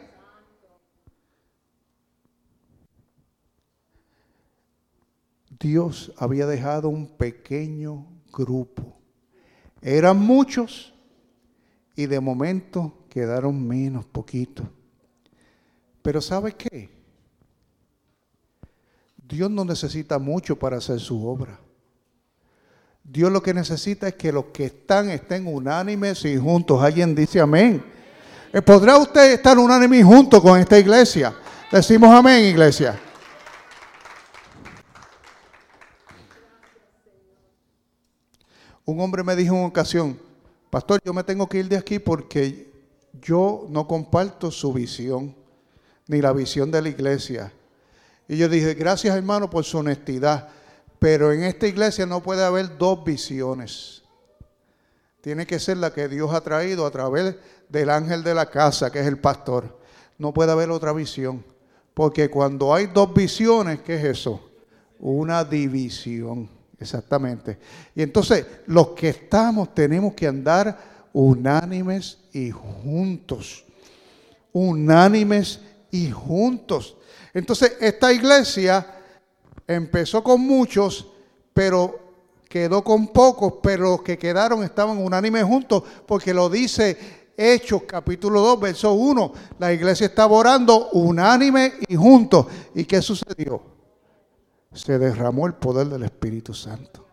Dios 5.60 6.12
había 6.18 6.46
dejado 6.46 6.90
un 6.90 7.08
pequeño 7.08 8.06
grupo. 8.32 8.98
Eran 9.82 10.18
muchos 10.20 10.94
y 11.96 12.06
de 12.06 12.20
momento 12.20 12.94
quedaron 13.10 13.68
menos, 13.68 14.06
poquitos. 14.06 14.68
Pero 16.02 16.22
¿sabe 16.22 16.54
qué? 16.54 16.90
Dios 19.28 19.50
no 19.50 19.66
necesita 19.66 20.20
mucho 20.20 20.58
para 20.58 20.78
hacer 20.78 21.00
su 21.00 21.28
obra. 21.28 21.60
Dios 23.04 23.32
lo 23.32 23.42
que 23.42 23.54
necesita 23.54 24.10
es 24.10 24.16
que 24.16 24.32
los 24.32 24.46
que 24.46 24.66
están 24.66 25.10
estén 25.10 25.48
unánimes 25.48 26.24
y 26.26 26.38
juntos. 26.38 26.82
Alguien 26.82 27.16
dice 27.16 27.40
amén. 27.40 27.84
Eh, 28.54 28.62
¿Podrá 28.62 28.98
usted 28.98 29.34
estar 29.34 29.58
unánime 29.58 30.00
y 30.00 30.04
junto 30.04 30.42
con 30.42 30.60
esta 30.60 30.78
iglesia? 30.78 31.34
Decimos 31.72 32.10
amén, 32.10 32.46
iglesia. 32.46 33.00
Un 38.88 39.02
hombre 39.02 39.22
me 39.22 39.36
dijo 39.36 39.54
en 39.54 39.60
una 39.60 39.68
ocasión, 39.68 40.18
pastor, 40.70 41.02
yo 41.04 41.14
me 41.14 41.22
tengo 41.22 41.50
que 41.50 41.58
ir 41.58 41.68
de 41.68 41.76
aquí 41.76 42.00
porque 42.00 42.72
yo 43.22 43.68
no 43.70 43.86
comparto 43.86 44.50
su 44.50 44.72
visión 44.72 45.36
ni 46.08 46.22
la 46.22 46.32
visión 46.32 46.72
de 46.72 46.82
la 46.82 46.88
iglesia. 46.88 47.52
Y 48.30 48.38
yo 48.38 48.48
dije, 48.48 48.76
gracias 48.76 49.14
hermano 49.14 49.50
por 49.50 49.66
su 49.66 49.80
honestidad, 49.80 50.48
pero 51.00 51.34
en 51.34 51.44
esta 51.44 51.68
iglesia 51.68 52.06
no 52.06 52.24
puede 52.24 52.46
haber 52.46 52.78
dos 52.78 53.04
visiones. 53.04 54.04
Tiene 55.20 55.46
que 55.46 55.60
ser 55.60 55.76
la 55.76 55.92
que 55.92 56.08
Dios 56.08 56.34
ha 56.34 56.40
traído 56.40 56.86
a 56.86 56.92
través 56.92 57.36
del 57.68 57.90
ángel 57.90 58.24
de 58.24 58.34
la 58.34 58.50
casa, 58.50 58.90
que 58.90 59.02
es 59.02 59.06
el 59.06 59.20
pastor. 59.20 59.82
No 60.18 60.34
puede 60.34 60.54
haber 60.54 60.70
otra 60.70 60.94
visión. 60.94 61.44
Porque 61.94 62.30
cuando 62.30 62.74
hay 62.74 62.86
dos 62.86 63.14
visiones, 63.14 63.82
¿qué 63.82 63.96
es 63.96 64.06
eso? 64.06 64.50
Una 64.98 65.44
división, 65.44 66.50
exactamente. 66.80 67.58
Y 67.96 68.02
entonces 68.02 68.46
los 68.68 68.90
que 68.90 69.10
estamos 69.10 69.74
tenemos 69.74 70.14
que 70.14 70.28
andar 70.28 70.78
unánimes 71.14 72.20
y 72.34 72.52
juntos. 72.52 73.66
Unánimes 74.54 75.60
y 75.92 76.12
juntos. 76.12 76.96
Entonces, 77.34 77.74
esta 77.80 78.12
iglesia 78.12 78.86
empezó 79.68 80.24
con 80.24 80.42
muchos, 80.42 81.08
pero 81.54 82.00
quedó 82.50 82.84
con 82.84 83.08
pocos, 83.08 83.56
pero 83.62 83.92
los 83.92 84.02
que 84.02 84.18
quedaron 84.18 84.64
estaban 84.64 84.98
unánimes 84.98 85.44
juntos, 85.44 85.84
porque 86.06 86.34
lo 86.34 86.50
dice 86.50 86.98
Hechos 87.38 87.84
capítulo 87.84 88.42
2, 88.42 88.60
verso 88.60 88.94
1. 88.94 89.34
La 89.60 89.72
iglesia 89.72 90.08
estaba 90.08 90.34
orando 90.34 90.90
unánime 90.90 91.74
y 91.88 91.96
juntos. 91.96 92.48
¿Y 92.74 92.86
qué 92.86 93.02
sucedió? 93.02 93.77
Se 94.78 95.00
derramó 95.00 95.48
el 95.48 95.56
poder 95.56 95.88
del 95.88 96.04
Espíritu 96.04 96.54
Santo. 96.54 97.06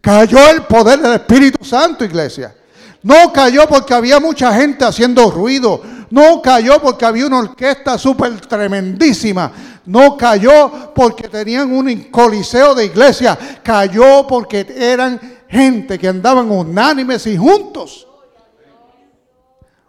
Cayó 0.00 0.38
el 0.50 0.62
poder 0.62 0.98
del 0.98 1.12
Espíritu 1.12 1.62
Santo, 1.62 2.04
iglesia. 2.04 2.56
No 3.02 3.30
cayó 3.32 3.68
porque 3.68 3.92
había 3.92 4.18
mucha 4.18 4.52
gente 4.54 4.84
haciendo 4.84 5.30
ruido. 5.30 5.82
No 6.08 6.40
cayó 6.40 6.80
porque 6.80 7.04
había 7.04 7.26
una 7.26 7.40
orquesta 7.40 7.98
súper 7.98 8.40
tremendísima. 8.40 9.52
No 9.84 10.16
cayó 10.16 10.92
porque 10.94 11.28
tenían 11.28 11.70
un 11.70 12.04
coliseo 12.10 12.74
de 12.74 12.86
iglesia. 12.86 13.38
Cayó 13.62 14.26
porque 14.26 14.66
eran 14.74 15.20
gente 15.48 15.98
que 15.98 16.08
andaban 16.08 16.50
unánimes 16.50 17.26
y 17.26 17.36
juntos. 17.36 18.08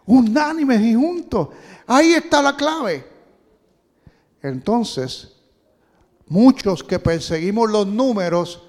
Unánimes 0.04 0.80
y 0.82 0.94
juntos. 0.94 1.48
Ahí 1.86 2.12
está 2.12 2.42
la 2.42 2.54
clave. 2.54 3.06
Entonces, 4.42 5.32
muchos 6.32 6.82
que 6.82 6.98
perseguimos 6.98 7.70
los 7.70 7.86
números, 7.86 8.62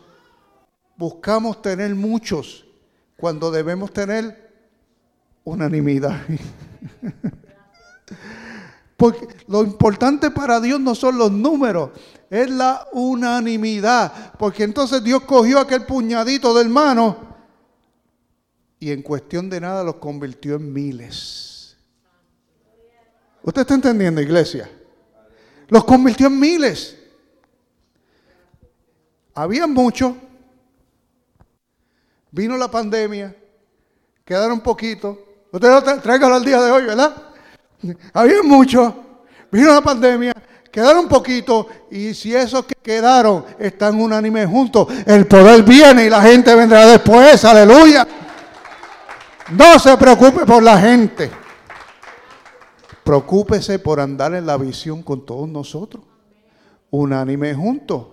buscamos 0.97 1.61
tener 1.61 1.95
muchos 1.95 2.65
cuando 3.15 3.51
debemos 3.51 3.93
tener 3.93 4.51
unanimidad. 5.45 6.23
Porque 8.97 9.27
lo 9.47 9.63
importante 9.63 10.29
para 10.29 10.59
Dios 10.59 10.81
no 10.81 10.93
son 10.93 11.17
los 11.17 11.31
números, 11.31 11.91
es 12.29 12.49
la 12.49 12.85
unanimidad. 12.91 14.33
Porque 14.37 14.63
entonces 14.63 15.01
Dios 15.01 15.23
cogió 15.23 15.59
aquel 15.59 15.85
puñadito 15.85 16.53
de 16.53 16.61
hermanos 16.61 17.15
y 18.77 18.91
en 18.91 19.01
cuestión 19.01 19.49
de 19.49 19.61
nada 19.61 19.85
los 19.85 19.95
convirtió 19.95 20.55
en 20.55 20.73
miles. 20.73 21.77
¿Usted 23.41 23.61
está 23.61 23.75
entendiendo, 23.75 24.19
iglesia? 24.19 24.69
Los 25.69 25.85
convirtió 25.85 26.27
en 26.27 26.39
miles. 26.39 26.97
Había 29.35 29.67
muchos. 29.67 30.13
Vino 32.31 32.57
la 32.57 32.69
pandemia. 32.69 33.35
Quedaron 34.25 34.61
poquitos. 34.61 35.17
Usted 35.51 35.69
lo 35.69 36.01
tráigalo 36.01 36.35
al 36.35 36.45
día 36.45 36.61
de 36.61 36.71
hoy, 36.71 36.85
¿verdad? 36.85 37.15
Había 38.13 38.41
muchos. 38.43 38.93
Vino 39.51 39.73
la 39.73 39.81
pandemia. 39.81 40.33
Quedaron 40.71 41.07
poquitos. 41.07 41.67
Y 41.91 42.13
si 42.13 42.35
esos 42.35 42.65
que 42.65 42.75
quedaron 42.75 43.45
están 43.59 43.99
unánimes 43.99 44.47
juntos, 44.47 44.87
el 45.05 45.27
poder 45.27 45.63
viene 45.63 46.05
y 46.05 46.09
la 46.09 46.21
gente 46.21 46.55
vendrá 46.55 46.87
después. 46.87 47.43
Aleluya. 47.45 48.07
No 49.51 49.77
se 49.77 49.95
preocupe 49.97 50.45
por 50.45 50.63
la 50.63 50.79
gente. 50.79 51.29
Preocúpese 53.03 53.77
por 53.79 53.99
andar 53.99 54.33
en 54.33 54.45
la 54.45 54.57
visión 54.57 55.03
con 55.03 55.25
todos 55.25 55.47
nosotros. 55.47 56.03
Unánime 56.89 57.53
juntos. 57.53 58.12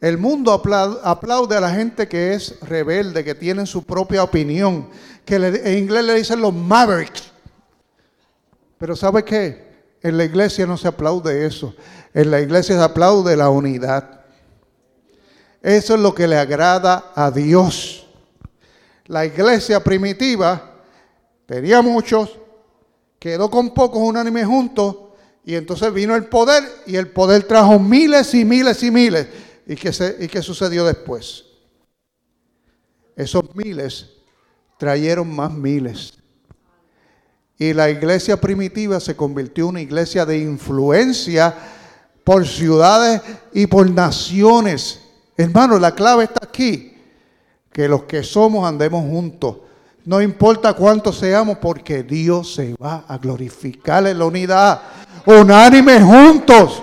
El 0.00 0.18
mundo 0.18 0.52
aplaude 0.52 1.56
a 1.56 1.60
la 1.60 1.70
gente 1.70 2.06
que 2.06 2.34
es 2.34 2.60
rebelde, 2.60 3.24
que 3.24 3.34
tiene 3.34 3.64
su 3.66 3.82
propia 3.82 4.22
opinión, 4.22 4.88
que 5.24 5.36
en 5.36 5.78
inglés 5.78 6.04
le 6.04 6.14
dicen 6.14 6.40
los 6.40 6.52
mavericks. 6.52 7.30
Pero 8.78 8.94
¿sabe 8.94 9.24
qué? 9.24 9.66
En 10.02 10.18
la 10.18 10.24
iglesia 10.24 10.66
no 10.66 10.76
se 10.76 10.88
aplaude 10.88 11.46
eso. 11.46 11.74
En 12.12 12.30
la 12.30 12.40
iglesia 12.40 12.76
se 12.76 12.82
aplaude 12.82 13.36
la 13.36 13.48
unidad. 13.48 14.20
Eso 15.62 15.94
es 15.94 16.00
lo 16.00 16.14
que 16.14 16.28
le 16.28 16.36
agrada 16.36 17.12
a 17.14 17.30
Dios. 17.30 18.06
La 19.06 19.24
iglesia 19.24 19.82
primitiva 19.82 20.74
tenía 21.46 21.80
muchos, 21.80 22.38
quedó 23.18 23.50
con 23.50 23.72
pocos 23.72 24.00
unánimes 24.02 24.46
juntos 24.46 24.96
y 25.44 25.54
entonces 25.54 25.92
vino 25.92 26.14
el 26.14 26.26
poder 26.26 26.62
y 26.86 26.96
el 26.96 27.08
poder 27.08 27.44
trajo 27.44 27.78
miles 27.78 28.34
y 28.34 28.44
miles 28.44 28.82
y 28.82 28.90
miles. 28.90 29.26
¿Y 29.66 29.74
qué, 29.74 29.92
se, 29.92 30.16
¿Y 30.20 30.28
qué 30.28 30.40
sucedió 30.42 30.84
después? 30.84 31.44
Esos 33.16 33.54
miles 33.54 34.06
trajeron 34.78 35.34
más 35.34 35.52
miles. 35.52 36.12
Y 37.58 37.72
la 37.72 37.90
iglesia 37.90 38.40
primitiva 38.40 39.00
se 39.00 39.16
convirtió 39.16 39.64
en 39.64 39.70
una 39.70 39.80
iglesia 39.80 40.24
de 40.26 40.38
influencia 40.38 41.54
por 42.22 42.46
ciudades 42.46 43.22
y 43.52 43.66
por 43.66 43.90
naciones. 43.90 45.00
Hermano, 45.36 45.78
la 45.78 45.94
clave 45.94 46.24
está 46.24 46.46
aquí. 46.46 46.92
Que 47.72 47.88
los 47.88 48.04
que 48.04 48.22
somos 48.22 48.68
andemos 48.68 49.02
juntos. 49.08 49.58
No 50.04 50.20
importa 50.22 50.74
cuántos 50.74 51.18
seamos, 51.18 51.58
porque 51.58 52.02
Dios 52.02 52.54
se 52.54 52.74
va 52.74 53.04
a 53.08 53.18
glorificar 53.18 54.06
en 54.06 54.18
la 54.18 54.26
unidad. 54.26 54.80
Unánime 55.24 56.00
juntos. 56.00 56.82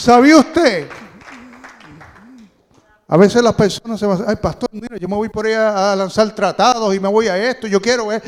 ¿Sabía 0.00 0.38
usted? 0.38 0.88
A 3.06 3.18
veces 3.18 3.42
las 3.42 3.52
personas 3.52 4.00
se 4.00 4.06
van, 4.06 4.24
ay 4.26 4.36
pastor, 4.36 4.70
mire, 4.72 4.98
yo 4.98 5.06
me 5.06 5.14
voy 5.14 5.28
por 5.28 5.44
ahí 5.44 5.52
a, 5.52 5.94
lanzar 5.94 6.34
tratados 6.34 6.94
y 6.94 6.98
me 6.98 7.08
voy 7.08 7.28
a 7.28 7.36
esto, 7.50 7.66
yo 7.66 7.82
quiero 7.82 8.06
ver, 8.06 8.22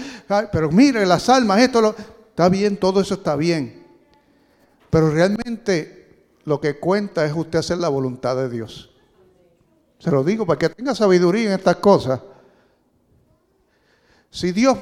pero 0.53 0.71
mire, 0.71 1.07
las 1.07 1.31
almas, 1.31 1.61
esto, 1.61 1.81
lo, 1.81 1.95
está 2.29 2.51
bien, 2.51 2.77
todo 2.77 3.01
eso 3.01 3.15
está 3.15 3.37
bien. 3.37 3.87
Pero 4.91 5.09
realmente 5.09 6.27
lo 6.45 6.61
que 6.61 6.79
cuenta 6.79 7.25
es 7.25 7.33
usted 7.35 7.61
hacer 7.61 7.79
la 7.79 7.89
voluntad 7.89 8.37
de 8.37 8.51
Dios. 8.51 8.91
Se 9.99 10.11
lo 10.11 10.23
digo 10.25 10.45
para 10.45 10.59
que 10.59 10.69
tenga 10.69 10.95
sabiduría 10.95 11.47
en 11.47 11.59
estas 11.59 11.77
cosas. 11.77 12.21
Si 14.31 14.53
Dios 14.53 14.77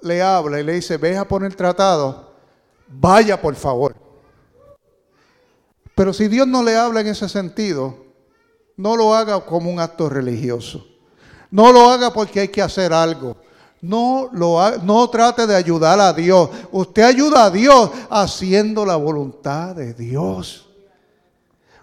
le 0.00 0.22
habla 0.22 0.58
y 0.58 0.64
le 0.64 0.72
dice, 0.72 0.96
ve 0.96 1.18
a 1.18 1.28
poner 1.28 1.54
tratado, 1.54 2.32
vaya 2.88 3.38
por 3.38 3.54
favor. 3.56 4.09
Pero 6.00 6.14
si 6.14 6.28
Dios 6.28 6.48
no 6.48 6.62
le 6.62 6.78
habla 6.78 7.02
en 7.02 7.08
ese 7.08 7.28
sentido, 7.28 7.94
no 8.78 8.96
lo 8.96 9.14
haga 9.14 9.44
como 9.44 9.70
un 9.70 9.78
acto 9.78 10.08
religioso. 10.08 10.86
No 11.50 11.70
lo 11.72 11.90
haga 11.90 12.10
porque 12.10 12.40
hay 12.40 12.48
que 12.48 12.62
hacer 12.62 12.90
algo. 12.90 13.36
No, 13.82 14.30
lo 14.32 14.78
no 14.78 15.10
trate 15.10 15.46
de 15.46 15.54
ayudar 15.54 16.00
a 16.00 16.14
Dios. 16.14 16.48
Usted 16.72 17.02
ayuda 17.02 17.44
a 17.44 17.50
Dios 17.50 17.90
haciendo 18.08 18.86
la 18.86 18.96
voluntad 18.96 19.76
de 19.76 19.92
Dios. 19.92 20.70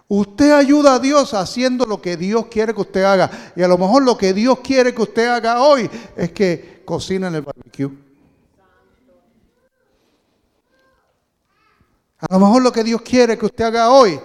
Usted 0.08 0.50
ayuda 0.50 0.94
a 0.94 0.98
Dios 0.98 1.32
haciendo 1.32 1.86
lo 1.86 2.02
que 2.02 2.16
Dios 2.16 2.46
quiere 2.46 2.74
que 2.74 2.80
usted 2.80 3.04
haga. 3.04 3.30
Y 3.54 3.62
a 3.62 3.68
lo 3.68 3.78
mejor 3.78 4.02
lo 4.02 4.18
que 4.18 4.32
Dios 4.32 4.58
quiere 4.64 4.92
que 4.92 5.02
usted 5.02 5.28
haga 5.28 5.62
hoy 5.62 5.88
es 6.16 6.32
que 6.32 6.82
cocine 6.84 7.28
en 7.28 7.36
el 7.36 7.42
barbecue. 7.42 8.07
A 12.20 12.34
lo 12.34 12.40
mejor 12.40 12.62
lo 12.62 12.72
que 12.72 12.82
Dios 12.82 13.00
quiere 13.02 13.38
que 13.38 13.46
usted 13.46 13.64
haga 13.64 13.90
hoy 13.90 14.18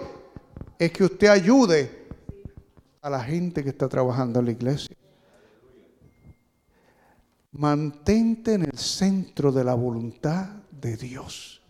es 0.78 0.90
que 0.90 1.04
usted 1.04 1.28
ayude 1.28 2.08
a 3.00 3.08
la 3.08 3.22
gente 3.22 3.62
que 3.62 3.70
está 3.70 3.88
trabajando 3.88 4.40
en 4.40 4.46
la 4.46 4.50
iglesia. 4.50 4.96
Mantente 7.52 8.54
en 8.54 8.62
el 8.64 8.76
centro 8.76 9.52
de 9.52 9.62
la 9.62 9.74
voluntad 9.74 10.46
de 10.72 10.96
Dios. 10.96 11.62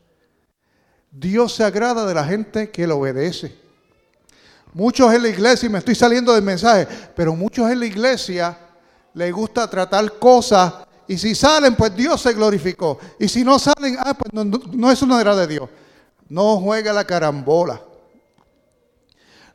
Dios 1.10 1.54
se 1.54 1.62
agrada 1.62 2.06
de 2.06 2.14
la 2.14 2.24
gente 2.24 2.70
que 2.70 2.86
le 2.86 2.94
obedece. 2.94 3.54
Muchos 4.72 5.12
en 5.12 5.22
la 5.22 5.28
iglesia, 5.28 5.66
y 5.66 5.70
me 5.70 5.78
estoy 5.78 5.94
saliendo 5.94 6.32
del 6.32 6.42
mensaje, 6.42 6.88
pero 7.14 7.36
muchos 7.36 7.70
en 7.70 7.80
la 7.80 7.86
iglesia 7.86 8.58
les 9.12 9.32
gusta 9.32 9.68
tratar 9.68 10.18
cosas 10.18 10.72
y 11.06 11.18
si 11.18 11.34
salen, 11.34 11.76
pues 11.76 11.94
Dios 11.94 12.20
se 12.22 12.32
glorificó. 12.32 12.98
Y 13.20 13.28
si 13.28 13.44
no 13.44 13.58
salen, 13.58 13.96
ah, 14.00 14.14
pues 14.14 14.32
no, 14.32 14.44
no 14.44 14.90
eso 14.90 15.06
no 15.06 15.20
era 15.20 15.36
de 15.36 15.46
Dios. 15.46 15.68
No 16.34 16.58
juegue 16.58 16.92
la 16.92 17.04
carambola. 17.04 17.80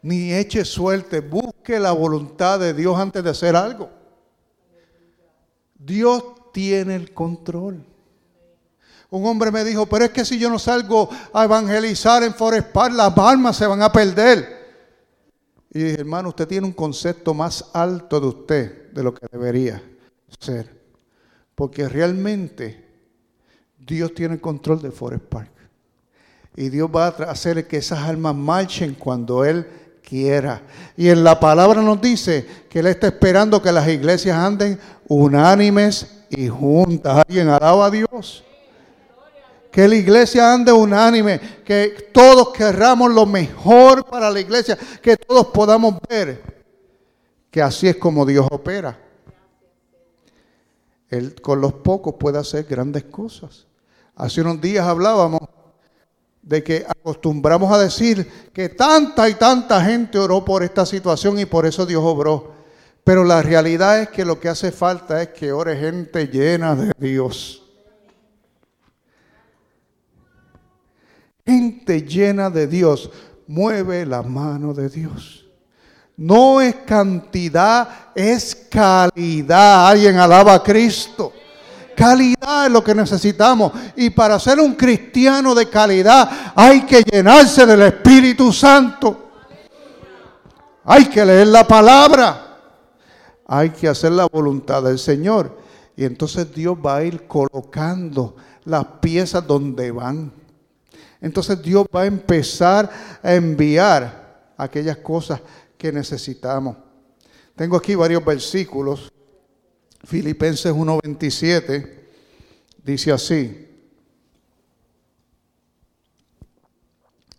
Ni 0.02 0.32
eche 0.32 0.64
suerte. 0.64 1.20
Busque 1.20 1.78
la 1.78 1.92
voluntad 1.92 2.58
de 2.58 2.74
Dios 2.74 2.98
antes 2.98 3.22
de 3.22 3.32
hacer 3.32 3.54
algo. 3.54 3.90
Dios 5.78 6.24
tiene 6.54 6.96
el 6.96 7.14
control. 7.14 7.86
Un 9.10 9.26
hombre 9.26 9.52
me 9.52 9.66
dijo, 9.66 9.88
pero 9.88 10.06
es 10.06 10.12
que 10.12 10.24
si 10.24 10.40
yo 10.40 10.50
no 10.50 10.58
salgo 10.58 11.10
a 11.34 11.44
evangelizar 11.44 12.24
en 12.24 12.34
Forest 12.34 12.70
Park, 12.70 12.94
las 12.96 13.18
almas 13.18 13.58
se 13.58 13.68
van 13.68 13.82
a 13.82 13.92
perder. 13.92 14.48
Y 15.74 15.80
dije, 15.80 16.00
hermano, 16.00 16.30
usted 16.30 16.48
tiene 16.48 16.66
un 16.66 16.72
concepto 16.74 17.34
más 17.34 17.72
alto 17.74 18.22
de 18.22 18.28
usted 18.28 18.92
de 18.94 19.04
lo 19.04 19.14
que 19.14 19.28
debería 19.30 19.84
ser. 20.40 20.80
Porque 21.56 21.90
realmente 21.90 22.88
Dios 23.78 24.14
tiene 24.14 24.36
el 24.36 24.40
control 24.40 24.82
de 24.82 24.92
Forest 24.92 25.26
Park. 25.26 25.59
Y 26.56 26.70
Dios 26.70 26.90
va 26.94 27.08
a 27.08 27.32
hacer 27.32 27.68
que 27.68 27.78
esas 27.78 28.00
almas 28.00 28.36
marchen 28.36 28.96
cuando 28.96 29.46
Él 29.46 29.68
quiera. 30.04 30.62
Y 30.98 31.10
en 31.10 31.24
la 31.24 31.40
palabra 31.40 31.82
nos 31.82 32.02
dice 32.02 32.46
que 32.70 32.80
Él 32.80 32.88
está 32.88 33.08
esperando 33.08 33.62
que 33.62 33.72
las 33.72 33.88
iglesias 33.88 34.38
anden 34.38 34.80
unánimes 35.08 36.08
y 36.30 36.48
juntas. 36.48 37.24
Alguien 37.28 37.50
alaba 37.50 37.86
a 37.86 37.92
Dios. 37.92 38.44
Que 39.72 39.88
la 39.88 39.96
iglesia 39.96 40.52
ande 40.52 40.72
unánime, 40.72 41.40
que 41.64 42.10
todos 42.12 42.50
querramos 42.50 43.14
lo 43.14 43.28
mejor 43.28 44.04
para 44.04 44.32
la 44.32 44.40
iglesia, 44.40 44.78
que 45.02 45.16
todos 45.16 45.48
podamos 45.48 45.96
ver 46.10 46.42
que 47.52 47.62
así 47.62 47.88
es 47.88 47.98
como 47.98 48.26
Dios 48.26 48.48
opera. 48.52 49.00
Él 51.10 51.42
con 51.42 51.60
los 51.60 51.74
pocos 51.74 52.16
puede 52.20 52.38
hacer 52.38 52.66
grandes 52.66 53.06
cosas. 53.06 53.66
Hace 54.16 54.42
unos 54.42 54.62
días 54.62 54.86
hablábamos 54.86 55.42
de 56.50 56.64
que 56.64 56.84
acostumbramos 56.88 57.72
a 57.72 57.78
decir 57.78 58.28
que 58.52 58.70
tanta 58.70 59.30
y 59.30 59.36
tanta 59.36 59.86
gente 59.86 60.18
oró 60.18 60.44
por 60.44 60.64
esta 60.64 60.84
situación 60.84 61.38
y 61.38 61.46
por 61.46 61.68
eso 61.68 61.86
Dios 61.86 62.02
obró. 62.04 62.54
Pero 63.04 63.24
la 63.24 63.44
realidad 63.44 64.02
es 64.02 64.10
que 64.10 64.26
lo 64.26 64.40
que 64.40 64.50
hace 64.50 64.72
falta 64.72 65.22
es 65.22 65.28
que 65.30 65.52
ore 65.52 65.78
gente 65.78 66.26
llena 66.26 66.76
de 66.76 66.92
Dios. 66.98 67.62
Gente 71.46 72.02
llena 72.02 72.50
de 72.50 72.66
Dios 72.66 73.12
mueve 73.46 74.08
la 74.08 74.24
mano 74.24 74.74
de 74.74 74.90
Dios. 74.90 75.46
No 76.18 76.62
es 76.62 76.74
cantidad, 76.78 78.12
es 78.16 78.56
calidad. 78.56 79.88
Alguien 79.88 80.18
alaba 80.18 80.56
a 80.56 80.64
Cristo. 80.64 81.32
Calidad 82.00 82.68
es 82.68 82.72
lo 82.72 82.82
que 82.82 82.96
necesitamos. 82.96 83.74
Y 83.98 84.10
para 84.12 84.40
ser 84.40 84.58
un 84.62 84.74
cristiano 84.76 85.54
de 85.54 85.68
calidad 85.68 86.54
hay 86.56 86.86
que 86.86 87.04
llenarse 87.04 87.66
del 87.66 87.82
Espíritu 87.82 88.54
Santo. 88.54 89.32
Hay 90.86 91.08
que 91.10 91.26
leer 91.26 91.48
la 91.48 91.68
palabra. 91.68 92.58
Hay 93.46 93.72
que 93.72 93.90
hacer 93.90 94.14
la 94.14 94.28
voluntad 94.28 94.82
del 94.82 94.98
Señor. 94.98 95.60
Y 95.98 96.06
entonces 96.06 96.56
Dios 96.56 96.78
va 96.78 96.96
a 96.96 97.04
ir 97.04 97.28
colocando 97.28 98.38
las 98.64 98.86
piezas 99.02 99.46
donde 99.46 99.92
van. 99.92 100.32
Entonces 101.20 101.62
Dios 101.62 101.86
va 101.94 102.04
a 102.04 102.06
empezar 102.06 102.90
a 103.22 103.34
enviar 103.34 104.54
aquellas 104.56 104.96
cosas 105.00 105.42
que 105.78 105.92
necesitamos. 105.92 106.78
Tengo 107.58 107.76
aquí 107.76 107.94
varios 107.94 108.24
versículos. 108.24 109.12
Filipenses 110.04 110.72
1:27 110.72 112.00
dice 112.84 113.12
así. 113.12 113.68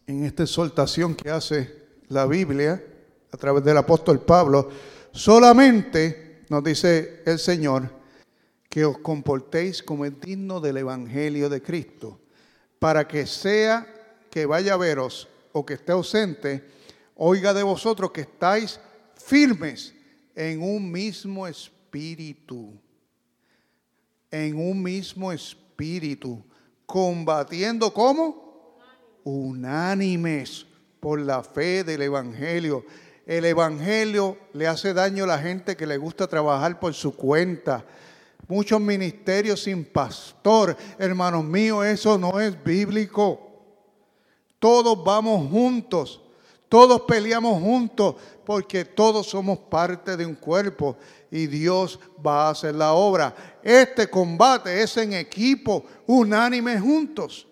En 0.06 0.24
esta 0.24 0.42
exhortación 0.42 1.14
que 1.14 1.30
hace 1.30 1.72
la 2.08 2.26
Biblia 2.26 2.84
a 3.32 3.36
través 3.36 3.64
del 3.64 3.76
apóstol 3.76 4.20
Pablo, 4.20 4.70
solamente 5.12 6.42
nos 6.48 6.64
dice 6.64 7.22
el 7.24 7.38
Señor 7.38 7.88
que 8.68 8.84
os 8.84 8.98
comportéis 8.98 9.82
como 9.82 10.04
es 10.04 10.20
digno 10.20 10.60
del 10.60 10.78
evangelio 10.78 11.48
de 11.48 11.62
Cristo, 11.62 12.20
para 12.78 13.06
que 13.06 13.26
sea 13.26 13.86
que 14.30 14.46
vaya 14.46 14.74
a 14.74 14.76
veros 14.76 15.28
o 15.52 15.64
que 15.64 15.74
esté 15.74 15.92
ausente, 15.92 16.64
oiga 17.16 17.52
de 17.54 17.62
vosotros 17.62 18.12
que 18.12 18.22
estáis 18.22 18.80
firmes 19.16 19.94
en 20.34 20.62
un 20.62 20.90
mismo 20.90 21.46
espíritu, 21.46 21.79
en 24.30 24.56
un 24.56 24.82
mismo 24.82 25.32
espíritu, 25.32 26.42
combatiendo 26.86 27.92
como 27.92 28.78
unánimes 29.24 30.66
por 31.00 31.20
la 31.20 31.42
fe 31.42 31.84
del 31.84 32.02
Evangelio. 32.02 32.84
El 33.26 33.44
Evangelio 33.44 34.38
le 34.52 34.66
hace 34.66 34.92
daño 34.92 35.24
a 35.24 35.28
la 35.28 35.38
gente 35.38 35.76
que 35.76 35.86
le 35.86 35.96
gusta 35.96 36.26
trabajar 36.26 36.78
por 36.80 36.94
su 36.94 37.14
cuenta. 37.14 37.84
Muchos 38.48 38.80
ministerios 38.80 39.62
sin 39.62 39.84
pastor. 39.84 40.76
Hermanos 40.98 41.44
míos, 41.44 41.86
eso 41.86 42.18
no 42.18 42.40
es 42.40 42.62
bíblico. 42.62 43.40
Todos 44.58 45.02
vamos 45.04 45.48
juntos. 45.50 46.20
Todos 46.70 47.00
peleamos 47.00 47.60
juntos 47.60 48.14
porque 48.46 48.84
todos 48.84 49.28
somos 49.28 49.58
parte 49.58 50.16
de 50.16 50.24
un 50.24 50.36
cuerpo 50.36 50.96
y 51.28 51.48
Dios 51.48 51.98
va 52.24 52.46
a 52.46 52.50
hacer 52.50 52.76
la 52.76 52.92
obra. 52.92 53.34
Este 53.60 54.08
combate 54.08 54.80
es 54.80 54.96
en 54.96 55.14
equipo, 55.14 55.84
unánime 56.06 56.78
juntos. 56.78 57.48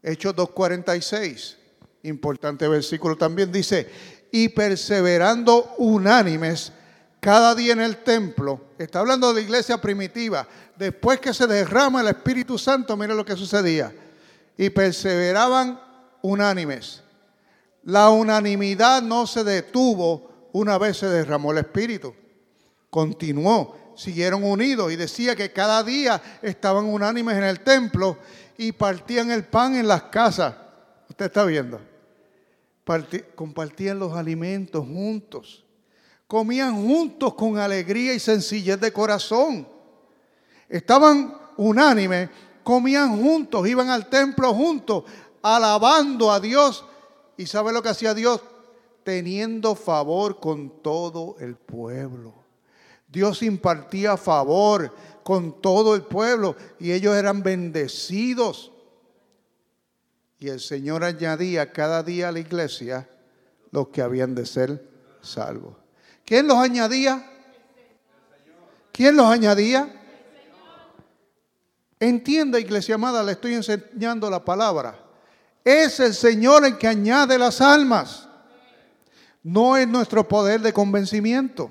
Hechos 0.00 0.32
2.46, 0.36 1.56
importante 2.04 2.68
versículo 2.68 3.16
también 3.16 3.50
dice, 3.50 3.90
y 4.30 4.48
perseverando 4.50 5.74
unánimes 5.78 6.72
cada 7.18 7.52
día 7.56 7.72
en 7.72 7.80
el 7.80 7.96
templo, 8.04 8.60
está 8.78 9.00
hablando 9.00 9.28
de 9.28 9.40
la 9.40 9.40
iglesia 9.40 9.80
primitiva, 9.80 10.46
después 10.76 11.18
que 11.18 11.34
se 11.34 11.48
derrama 11.48 12.00
el 12.00 12.08
Espíritu 12.08 12.58
Santo, 12.58 12.96
mire 12.96 13.12
lo 13.12 13.24
que 13.24 13.34
sucedía, 13.34 13.92
y 14.56 14.70
perseveraban 14.70 15.80
unánimes 16.22 17.02
la 17.84 18.10
unanimidad 18.10 19.02
no 19.02 19.26
se 19.26 19.44
detuvo 19.44 20.30
una 20.52 20.78
vez 20.78 20.98
se 20.98 21.06
derramó 21.06 21.52
el 21.52 21.58
Espíritu. 21.58 22.14
Continuó, 22.90 23.94
siguieron 23.96 24.44
unidos 24.44 24.92
y 24.92 24.96
decía 24.96 25.34
que 25.34 25.52
cada 25.52 25.82
día 25.82 26.20
estaban 26.42 26.84
unánimes 26.84 27.36
en 27.36 27.44
el 27.44 27.60
templo 27.60 28.18
y 28.58 28.72
partían 28.72 29.30
el 29.30 29.44
pan 29.44 29.74
en 29.74 29.88
las 29.88 30.04
casas. 30.04 30.54
Usted 31.08 31.26
está 31.26 31.44
viendo. 31.44 31.80
compartían 33.34 33.98
los 33.98 34.12
alimentos 34.12 34.86
juntos. 34.86 35.64
Comían 36.26 36.86
juntos 36.86 37.34
con 37.34 37.58
alegría 37.58 38.14
y 38.14 38.20
sencillez 38.20 38.78
de 38.80 38.92
corazón. 38.92 39.68
Estaban 40.68 41.36
unánimes, 41.56 42.30
comían 42.62 43.20
juntos, 43.20 43.66
iban 43.66 43.90
al 43.90 44.08
templo 44.08 44.54
juntos, 44.54 45.04
alabando 45.42 46.32
a 46.32 46.40
Dios 46.40 46.84
¿Y 47.36 47.46
sabe 47.46 47.72
lo 47.72 47.82
que 47.82 47.88
hacía 47.88 48.14
Dios? 48.14 48.40
Teniendo 49.04 49.74
favor 49.74 50.38
con 50.40 50.82
todo 50.82 51.36
el 51.40 51.56
pueblo. 51.56 52.34
Dios 53.08 53.42
impartía 53.42 54.16
favor 54.16 54.94
con 55.22 55.60
todo 55.60 55.94
el 55.94 56.02
pueblo 56.02 56.56
y 56.78 56.92
ellos 56.92 57.14
eran 57.14 57.42
bendecidos. 57.42 58.72
Y 60.38 60.48
el 60.48 60.60
Señor 60.60 61.04
añadía 61.04 61.72
cada 61.72 62.02
día 62.02 62.28
a 62.28 62.32
la 62.32 62.40
iglesia 62.40 63.08
los 63.70 63.88
que 63.88 64.02
habían 64.02 64.34
de 64.34 64.46
ser 64.46 64.88
salvos. 65.20 65.74
¿Quién 66.24 66.46
los 66.46 66.56
añadía? 66.56 67.30
¿Quién 68.92 69.16
los 69.16 69.26
añadía? 69.26 70.00
Entienda, 72.00 72.58
iglesia 72.58 72.96
amada, 72.96 73.22
le 73.22 73.32
estoy 73.32 73.54
enseñando 73.54 74.28
la 74.28 74.44
palabra. 74.44 75.01
Es 75.64 76.00
el 76.00 76.14
Señor 76.14 76.64
el 76.64 76.78
que 76.78 76.88
añade 76.88 77.38
las 77.38 77.60
almas. 77.60 78.28
No 79.42 79.76
es 79.76 79.86
nuestro 79.86 80.26
poder 80.26 80.60
de 80.60 80.72
convencimiento. 80.72 81.70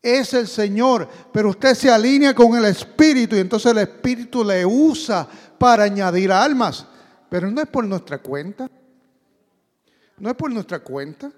Es 0.00 0.32
el 0.34 0.46
Señor, 0.46 1.08
pero 1.32 1.50
usted 1.50 1.74
se 1.74 1.90
alinea 1.90 2.34
con 2.34 2.56
el 2.56 2.64
Espíritu 2.66 3.36
y 3.36 3.40
entonces 3.40 3.72
el 3.72 3.78
Espíritu 3.78 4.44
le 4.44 4.64
usa 4.64 5.26
para 5.58 5.84
añadir 5.84 6.30
almas. 6.30 6.86
Pero 7.28 7.50
no 7.50 7.60
es 7.60 7.68
por 7.68 7.84
nuestra 7.84 8.18
cuenta. 8.18 8.70
No 10.18 10.30
es 10.30 10.36
por 10.36 10.50
nuestra 10.50 10.78
cuenta. 10.78 11.30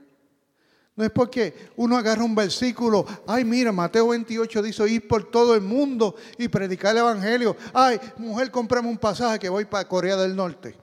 No 0.94 1.04
es 1.04 1.10
porque 1.10 1.70
uno 1.76 1.96
agarra 1.96 2.22
un 2.22 2.34
versículo, 2.34 3.06
ay 3.26 3.44
mira, 3.44 3.72
Mateo 3.72 4.08
28 4.08 4.62
dice 4.62 4.86
ir 4.88 5.08
por 5.08 5.30
todo 5.30 5.54
el 5.54 5.62
mundo 5.62 6.14
y 6.36 6.48
predicar 6.48 6.92
el 6.92 6.98
Evangelio. 6.98 7.56
Ay, 7.72 7.98
mujer, 8.18 8.50
cómprame 8.50 8.88
un 8.88 8.98
pasaje 8.98 9.38
que 9.38 9.48
voy 9.48 9.64
para 9.64 9.88
Corea 9.88 10.16
del 10.16 10.36
Norte. 10.36 10.76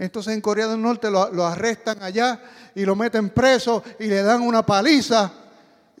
Entonces 0.00 0.32
en 0.32 0.40
Corea 0.40 0.66
del 0.66 0.80
Norte 0.80 1.10
lo, 1.10 1.46
arrestan 1.46 2.02
allá 2.02 2.42
y 2.74 2.86
lo 2.86 2.96
meten 2.96 3.28
preso 3.28 3.84
y 3.98 4.06
le 4.06 4.22
dan 4.22 4.40
una 4.40 4.64
paliza 4.64 5.30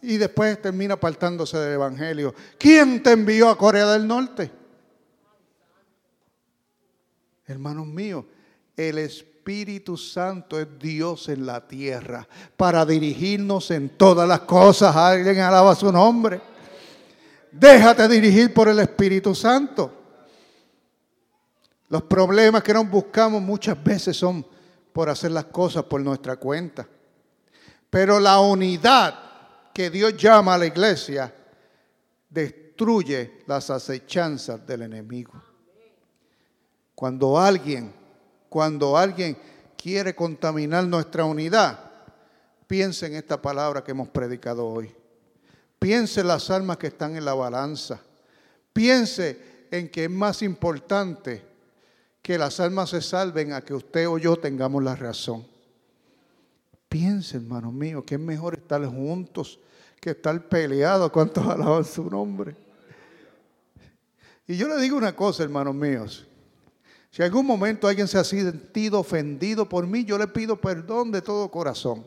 y 0.00 0.16
después 0.16 0.60
termina 0.62 0.94
apartándose 0.94 1.58
del 1.58 1.74
Evangelio. 1.74 2.34
¿Quién 2.56 3.02
te 3.02 3.10
envió 3.10 3.50
a 3.50 3.58
Corea 3.58 3.92
del 3.92 4.06
Norte? 4.08 4.50
Hermanos 7.46 7.86
míos, 7.86 8.24
el 8.74 8.96
Espíritu 8.96 9.98
Santo 9.98 10.58
es 10.58 10.66
Dios 10.78 11.28
en 11.28 11.44
la 11.44 11.68
tierra 11.68 12.26
para 12.56 12.86
dirigirnos 12.86 13.70
en 13.70 13.90
todas 13.90 14.26
las 14.26 14.40
cosas. 14.40 14.96
Alguien 14.96 15.40
alaba 15.40 15.74
su 15.74 15.92
nombre. 15.92 16.40
Déjate 17.52 18.08
dirigir 18.08 18.54
por 18.54 18.66
el 18.68 18.78
Espíritu 18.78 19.34
Santo. 19.34 19.99
Los 21.90 22.04
problemas 22.04 22.62
que 22.62 22.72
nos 22.72 22.88
buscamos 22.88 23.42
muchas 23.42 23.82
veces 23.82 24.16
son 24.16 24.46
por 24.92 25.08
hacer 25.08 25.32
las 25.32 25.46
cosas 25.46 25.82
por 25.84 26.00
nuestra 26.00 26.36
cuenta. 26.36 26.88
Pero 27.90 28.20
la 28.20 28.38
unidad 28.38 29.18
que 29.74 29.90
Dios 29.90 30.16
llama 30.16 30.54
a 30.54 30.58
la 30.58 30.66
iglesia 30.66 31.34
destruye 32.28 33.42
las 33.48 33.70
acechanzas 33.70 34.64
del 34.64 34.82
enemigo. 34.82 35.32
Cuando 36.94 37.36
alguien, 37.36 37.92
cuando 38.48 38.96
alguien 38.96 39.36
quiere 39.76 40.14
contaminar 40.14 40.86
nuestra 40.86 41.24
unidad, 41.24 41.90
piense 42.68 43.06
en 43.06 43.16
esta 43.16 43.42
palabra 43.42 43.82
que 43.82 43.90
hemos 43.90 44.08
predicado 44.10 44.64
hoy. 44.64 44.94
Piense 45.80 46.20
en 46.20 46.28
las 46.28 46.50
almas 46.50 46.76
que 46.76 46.86
están 46.86 47.16
en 47.16 47.24
la 47.24 47.34
balanza. 47.34 48.00
Piense 48.72 49.66
en 49.72 49.88
que 49.88 50.04
es 50.04 50.10
más 50.10 50.40
importante 50.42 51.49
que 52.30 52.38
las 52.38 52.60
almas 52.60 52.90
se 52.90 53.02
salven 53.02 53.52
a 53.52 53.60
que 53.60 53.74
usted 53.74 54.08
o 54.08 54.16
yo 54.16 54.36
tengamos 54.36 54.84
la 54.84 54.94
razón. 54.94 55.44
Piense, 56.88 57.38
hermano 57.38 57.72
mío, 57.72 58.06
que 58.06 58.14
es 58.14 58.20
mejor 58.20 58.54
estar 58.54 58.86
juntos 58.86 59.58
que 60.00 60.10
estar 60.10 60.48
peleados. 60.48 61.10
¿Cuántos 61.10 61.44
alaban 61.44 61.84
su 61.84 62.08
nombre? 62.08 62.54
Y 64.46 64.56
yo 64.56 64.68
le 64.68 64.80
digo 64.80 64.96
una 64.96 65.16
cosa, 65.16 65.42
hermanos 65.42 65.74
míos. 65.74 66.24
Si 67.10 67.20
algún 67.20 67.44
momento 67.46 67.88
alguien 67.88 68.06
se 68.06 68.16
ha 68.16 68.22
sentido 68.22 69.00
ofendido 69.00 69.68
por 69.68 69.84
mí, 69.88 70.04
yo 70.04 70.16
le 70.16 70.28
pido 70.28 70.54
perdón 70.54 71.10
de 71.10 71.22
todo 71.22 71.50
corazón. 71.50 72.06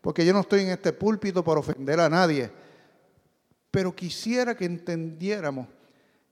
Porque 0.00 0.24
yo 0.24 0.32
no 0.32 0.42
estoy 0.42 0.60
en 0.60 0.68
este 0.68 0.92
púlpito 0.92 1.42
para 1.42 1.58
ofender 1.58 1.98
a 1.98 2.08
nadie. 2.08 2.52
Pero 3.72 3.96
quisiera 3.96 4.56
que 4.56 4.64
entendiéramos 4.64 5.66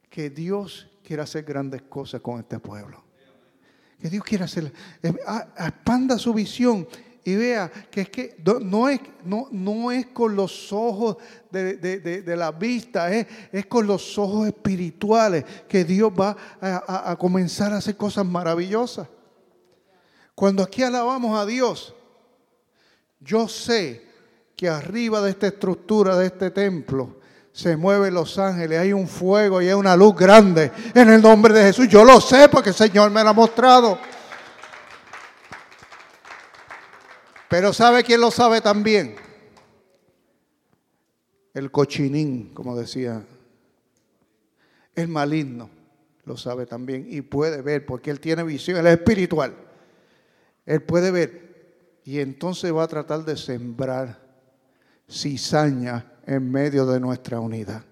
que 0.08 0.30
Dios 0.30 0.88
quiere 1.02 1.22
hacer 1.24 1.42
grandes 1.42 1.82
cosas 1.82 2.20
con 2.20 2.38
este 2.38 2.60
pueblo 2.60 3.03
que 4.04 4.10
Dios 4.10 4.22
quiere 4.22 4.44
hacer. 4.44 4.70
Eh, 5.02 5.14
expanda 5.56 6.18
su 6.18 6.34
visión 6.34 6.86
y 7.24 7.36
vea 7.36 7.72
que 7.90 8.02
es 8.02 8.10
que 8.10 8.36
no 8.60 8.90
es, 8.90 9.00
no, 9.24 9.48
no 9.50 9.90
es 9.90 10.08
con 10.08 10.36
los 10.36 10.70
ojos 10.74 11.16
de, 11.50 12.22
la 12.36 12.52
vista, 12.52 13.10
es, 13.10 13.26
es, 13.50 13.64
con 13.64 13.86
los 13.86 14.18
ojos 14.18 14.46
espirituales 14.46 15.42
que 15.66 15.86
Dios 15.86 16.12
va 16.12 16.36
a 16.60 17.16
comenzar 17.18 17.72
a 17.72 17.78
hacer 17.78 17.96
cosas 17.96 18.26
maravillosas. 18.26 19.08
Cuando 20.34 20.62
aquí 20.62 20.82
alabamos 20.82 21.40
a 21.40 21.46
Dios, 21.46 21.94
yo 23.20 23.48
sé 23.48 24.04
que 24.54 24.68
arriba 24.68 25.22
de 25.22 25.30
esta 25.30 25.46
estructura, 25.46 26.18
de 26.18 26.26
este 26.26 26.50
templo, 26.50 27.20
se 27.54 27.76
mueven 27.76 28.12
los 28.12 28.36
ángeles, 28.36 28.80
hay 28.80 28.92
un 28.92 29.06
fuego 29.06 29.62
y 29.62 29.68
hay 29.68 29.74
una 29.74 29.94
luz 29.94 30.16
grande 30.16 30.72
en 30.92 31.08
el 31.08 31.22
nombre 31.22 31.54
de 31.54 31.62
Jesús. 31.62 31.86
Yo 31.88 32.04
lo 32.04 32.20
sé 32.20 32.48
porque 32.48 32.70
el 32.70 32.74
Señor 32.74 33.12
me 33.12 33.22
lo 33.22 33.30
ha 33.30 33.32
mostrado. 33.32 33.96
Pero 37.48 37.72
¿sabe 37.72 38.02
quién 38.02 38.20
lo 38.20 38.32
sabe 38.32 38.60
también? 38.60 39.14
El 41.54 41.70
cochinín, 41.70 42.52
como 42.52 42.76
decía. 42.76 43.24
El 44.96 45.06
maligno 45.06 45.70
lo 46.24 46.36
sabe 46.36 46.66
también 46.66 47.06
y 47.08 47.20
puede 47.20 47.62
ver 47.62 47.86
porque 47.86 48.10
él 48.10 48.18
tiene 48.18 48.42
visión, 48.42 48.78
él 48.78 48.88
es 48.88 48.94
espiritual. 48.94 49.54
Él 50.66 50.82
puede 50.82 51.12
ver 51.12 52.00
y 52.02 52.18
entonces 52.18 52.74
va 52.74 52.82
a 52.82 52.88
tratar 52.88 53.24
de 53.24 53.36
sembrar 53.36 54.18
cizaña 55.08 56.13
en 56.26 56.50
medio 56.50 56.86
de 56.86 57.00
nuestra 57.00 57.40
unidad. 57.40 57.82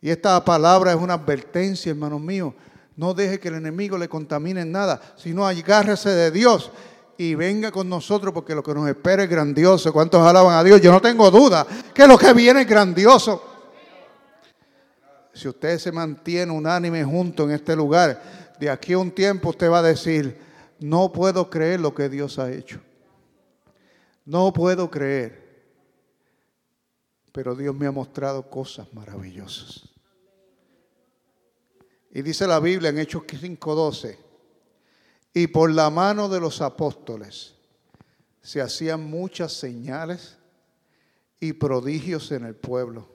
Y 0.00 0.10
esta 0.10 0.42
palabra 0.44 0.92
es 0.92 0.98
una 0.98 1.14
advertencia, 1.14 1.90
hermanos 1.90 2.20
míos. 2.20 2.54
No 2.96 3.14
deje 3.14 3.38
que 3.38 3.48
el 3.48 3.54
enemigo 3.54 3.98
le 3.98 4.08
contamine 4.08 4.64
nada, 4.64 5.00
sino 5.16 5.46
agárrese 5.46 6.10
de 6.10 6.30
Dios 6.30 6.70
y 7.16 7.34
venga 7.34 7.70
con 7.70 7.86
nosotros 7.86 8.32
porque 8.32 8.54
lo 8.54 8.62
que 8.62 8.72
nos 8.72 8.88
espera 8.88 9.24
es 9.24 9.28
grandioso. 9.28 9.92
¿Cuántos 9.92 10.26
alaban 10.26 10.54
a 10.54 10.64
Dios? 10.64 10.80
Yo 10.80 10.90
no 10.90 11.02
tengo 11.02 11.30
duda 11.30 11.66
que 11.92 12.06
lo 12.06 12.16
que 12.16 12.32
viene 12.32 12.62
es 12.62 12.66
grandioso. 12.66 13.42
Si 15.34 15.46
usted 15.46 15.78
se 15.78 15.92
mantiene 15.92 16.50
unánime 16.50 17.04
junto 17.04 17.44
en 17.44 17.50
este 17.50 17.76
lugar, 17.76 18.56
de 18.58 18.70
aquí 18.70 18.94
a 18.94 18.98
un 18.98 19.10
tiempo 19.10 19.50
usted 19.50 19.70
va 19.70 19.80
a 19.80 19.82
decir, 19.82 20.40
no 20.78 21.12
puedo 21.12 21.50
creer 21.50 21.80
lo 21.80 21.94
que 21.94 22.08
Dios 22.08 22.38
ha 22.38 22.50
hecho. 22.50 22.80
No 24.24 24.50
puedo 24.52 24.90
creer. 24.90 25.49
Pero 27.32 27.54
Dios 27.54 27.74
me 27.74 27.86
ha 27.86 27.92
mostrado 27.92 28.48
cosas 28.50 28.92
maravillosas. 28.92 29.88
Y 32.10 32.22
dice 32.22 32.46
la 32.46 32.58
Biblia 32.58 32.90
en 32.90 32.98
Hechos 32.98 33.22
5:12 33.22 34.18
y 35.32 35.46
por 35.46 35.70
la 35.70 35.90
mano 35.90 36.28
de 36.28 36.40
los 36.40 36.60
apóstoles 36.60 37.54
se 38.42 38.60
hacían 38.60 39.08
muchas 39.08 39.52
señales 39.52 40.36
y 41.38 41.52
prodigios 41.52 42.32
en 42.32 42.44
el 42.44 42.56
pueblo. 42.56 43.08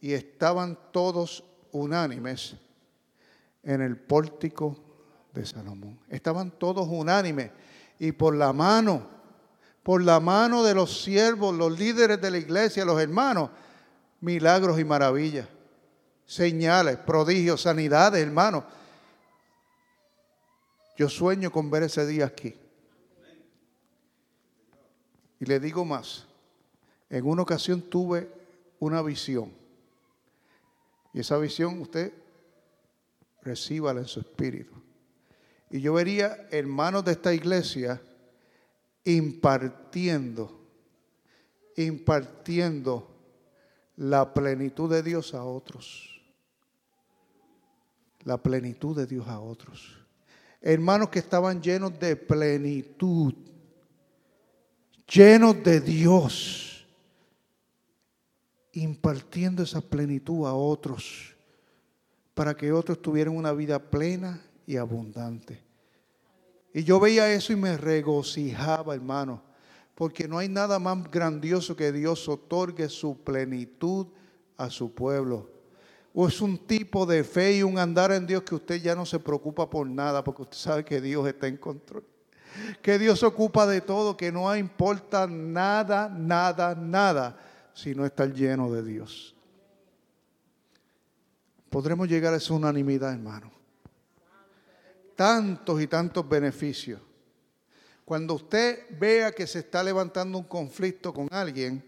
Y 0.00 0.12
estaban 0.12 0.78
todos 0.92 1.44
unánimes 1.72 2.56
en 3.62 3.82
el 3.82 3.96
pórtico 3.96 4.76
de 5.32 5.46
Salomón. 5.46 5.98
Estaban 6.08 6.50
todos 6.50 6.86
unánimes 6.88 7.50
y 7.98 8.12
por 8.12 8.34
la 8.34 8.52
mano, 8.52 9.08
por 9.86 10.02
la 10.02 10.18
mano 10.18 10.64
de 10.64 10.74
los 10.74 11.04
siervos, 11.04 11.54
los 11.54 11.78
líderes 11.78 12.20
de 12.20 12.28
la 12.28 12.38
iglesia, 12.38 12.84
los 12.84 13.00
hermanos, 13.00 13.50
milagros 14.20 14.80
y 14.80 14.84
maravillas, 14.84 15.46
señales, 16.24 16.96
prodigios, 16.96 17.62
sanidades, 17.62 18.20
hermanos 18.20 18.64
yo 20.96 21.08
sueño 21.08 21.52
con 21.52 21.70
ver 21.70 21.84
ese 21.84 22.04
día 22.04 22.26
aquí. 22.26 22.52
Y 25.38 25.44
le 25.44 25.60
digo 25.60 25.84
más, 25.84 26.26
en 27.08 27.24
una 27.24 27.42
ocasión 27.42 27.80
tuve 27.80 28.28
una 28.80 29.02
visión. 29.02 29.52
Y 31.12 31.20
esa 31.20 31.38
visión 31.38 31.80
usted 31.80 32.12
recíbala 33.40 34.00
en 34.00 34.08
su 34.08 34.18
espíritu. 34.18 34.74
Y 35.70 35.80
yo 35.80 35.92
vería 35.92 36.48
hermanos 36.50 37.04
de 37.04 37.12
esta 37.12 37.32
iglesia 37.32 38.02
impartiendo, 39.06 40.60
impartiendo 41.76 43.10
la 43.96 44.34
plenitud 44.34 44.90
de 44.90 45.02
Dios 45.02 45.32
a 45.32 45.42
otros. 45.42 46.22
La 48.24 48.36
plenitud 48.42 48.94
de 48.94 49.06
Dios 49.06 49.26
a 49.28 49.40
otros 49.40 50.06
hermanos 50.60 51.10
que 51.10 51.20
estaban 51.20 51.62
llenos 51.62 51.98
de 51.98 52.16
plenitud, 52.16 53.32
llenos 55.06 55.62
de 55.62 55.80
Dios, 55.80 56.84
impartiendo 58.72 59.62
esa 59.62 59.80
plenitud 59.80 60.44
a 60.44 60.54
otros, 60.54 61.36
para 62.34 62.56
que 62.56 62.72
otros 62.72 63.00
tuvieran 63.00 63.36
una 63.36 63.52
vida 63.52 63.78
plena 63.78 64.42
y 64.66 64.76
abundante. 64.76 65.65
Y 66.76 66.84
yo 66.84 67.00
veía 67.00 67.32
eso 67.32 67.54
y 67.54 67.56
me 67.56 67.78
regocijaba, 67.78 68.94
hermano, 68.94 69.42
porque 69.94 70.28
no 70.28 70.36
hay 70.36 70.50
nada 70.50 70.78
más 70.78 71.10
grandioso 71.10 71.74
que 71.74 71.90
Dios 71.90 72.28
otorgue 72.28 72.90
su 72.90 73.16
plenitud 73.16 74.08
a 74.58 74.68
su 74.68 74.92
pueblo 74.92 75.56
o 76.18 76.28
es 76.28 76.42
un 76.42 76.58
tipo 76.66 77.06
de 77.06 77.24
fe 77.24 77.58
y 77.58 77.62
un 77.62 77.78
andar 77.78 78.12
en 78.12 78.26
Dios 78.26 78.42
que 78.42 78.54
usted 78.54 78.76
ya 78.76 78.94
no 78.94 79.06
se 79.06 79.18
preocupa 79.18 79.70
por 79.70 79.86
nada 79.86 80.22
porque 80.22 80.42
usted 80.42 80.56
sabe 80.58 80.84
que 80.84 81.00
Dios 81.00 81.26
está 81.26 81.46
en 81.46 81.56
control. 81.56 82.04
Que 82.82 82.98
Dios 82.98 83.20
se 83.20 83.26
ocupa 83.26 83.66
de 83.66 83.80
todo, 83.80 84.14
que 84.14 84.30
no 84.30 84.54
importa 84.54 85.26
nada, 85.26 86.10
nada, 86.10 86.74
nada, 86.74 87.38
si 87.72 87.94
no 87.94 88.04
está 88.04 88.26
lleno 88.26 88.70
de 88.70 88.82
Dios. 88.82 89.34
Podremos 91.70 92.06
llegar 92.06 92.34
a 92.34 92.38
esa 92.38 92.52
unanimidad, 92.52 93.12
hermano. 93.12 93.55
Tantos 95.16 95.80
y 95.80 95.86
tantos 95.86 96.28
beneficios. 96.28 97.00
Cuando 98.04 98.34
usted 98.34 98.86
vea 98.98 99.32
que 99.32 99.46
se 99.46 99.58
está 99.58 99.82
levantando 99.82 100.38
un 100.38 100.44
conflicto 100.44 101.12
con 101.12 101.26
alguien, 101.32 101.84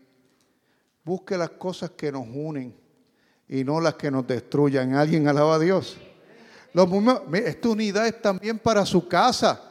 busque 1.04 1.38
las 1.38 1.50
cosas 1.50 1.90
que 1.90 2.10
nos 2.10 2.26
unen 2.26 2.74
y 3.48 3.62
no 3.62 3.80
las 3.80 3.94
que 3.94 4.10
nos 4.10 4.26
destruyan. 4.26 4.94
¿Alguien 4.94 5.28
alaba 5.28 5.54
a 5.54 5.58
Dios? 5.58 5.96
esta 7.32 7.68
unidad 7.68 8.06
es 8.06 8.20
también 8.20 8.58
para 8.58 8.84
su 8.84 9.06
casa. 9.06 9.62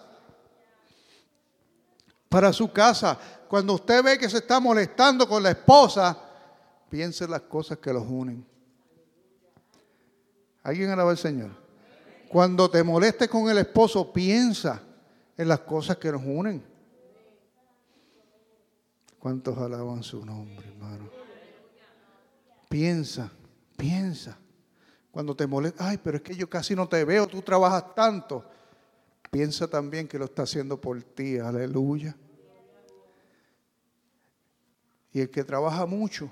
Para 2.29 2.53
su 2.53 2.71
casa. 2.71 3.19
Cuando 3.47 3.73
usted 3.73 4.03
ve 4.03 4.17
que 4.17 4.29
se 4.29 4.37
está 4.37 4.59
molestando 4.59 5.27
con 5.27 5.43
la 5.43 5.51
esposa, 5.51 6.17
piense 6.89 7.25
en 7.25 7.31
las 7.31 7.41
cosas 7.41 7.77
que 7.77 7.93
los 7.93 8.03
unen. 8.07 8.45
¿Alguien 10.63 10.89
alaba 10.89 11.11
al 11.11 11.17
Señor? 11.17 11.66
Cuando 12.29 12.69
te 12.69 12.83
molestes 12.83 13.27
con 13.27 13.49
el 13.49 13.57
esposo, 13.57 14.11
piensa 14.11 14.81
en 15.37 15.47
las 15.47 15.61
cosas 15.61 15.97
que 15.97 16.11
nos 16.11 16.21
unen. 16.25 16.63
¿Cuántos 19.19 19.57
alaban 19.57 20.03
su 20.03 20.25
nombre, 20.25 20.67
hermano? 20.67 21.09
Piensa 22.69 23.31
Piensa. 23.77 24.37
Cuando 25.11 25.35
te 25.35 25.47
molesta, 25.47 25.87
ay, 25.87 25.99
pero 26.03 26.17
es 26.17 26.23
que 26.23 26.35
yo 26.35 26.49
casi 26.49 26.75
no 26.75 26.89
te 26.89 27.05
veo, 27.05 27.27
tú 27.27 27.41
trabajas 27.41 27.95
tanto. 27.95 28.43
Piensa 29.31 29.67
también 29.67 30.07
que 30.07 30.17
lo 30.17 30.25
está 30.25 30.43
haciendo 30.43 30.81
por 30.81 31.01
ti, 31.01 31.37
aleluya. 31.37 32.15
Y 35.13 35.21
el 35.21 35.29
que 35.29 35.43
trabaja 35.43 35.85
mucho, 35.85 36.31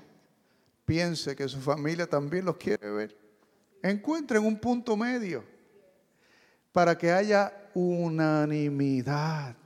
piense 0.84 1.34
que 1.34 1.48
su 1.48 1.60
familia 1.60 2.08
también 2.08 2.44
los 2.44 2.56
quiere 2.56 2.90
ver. 2.90 3.16
Encuentren 3.82 4.44
un 4.44 4.58
punto 4.58 4.96
medio 4.96 5.44
para 6.76 6.98
que 6.98 7.10
haya 7.10 7.70
unanimidad, 7.72 9.56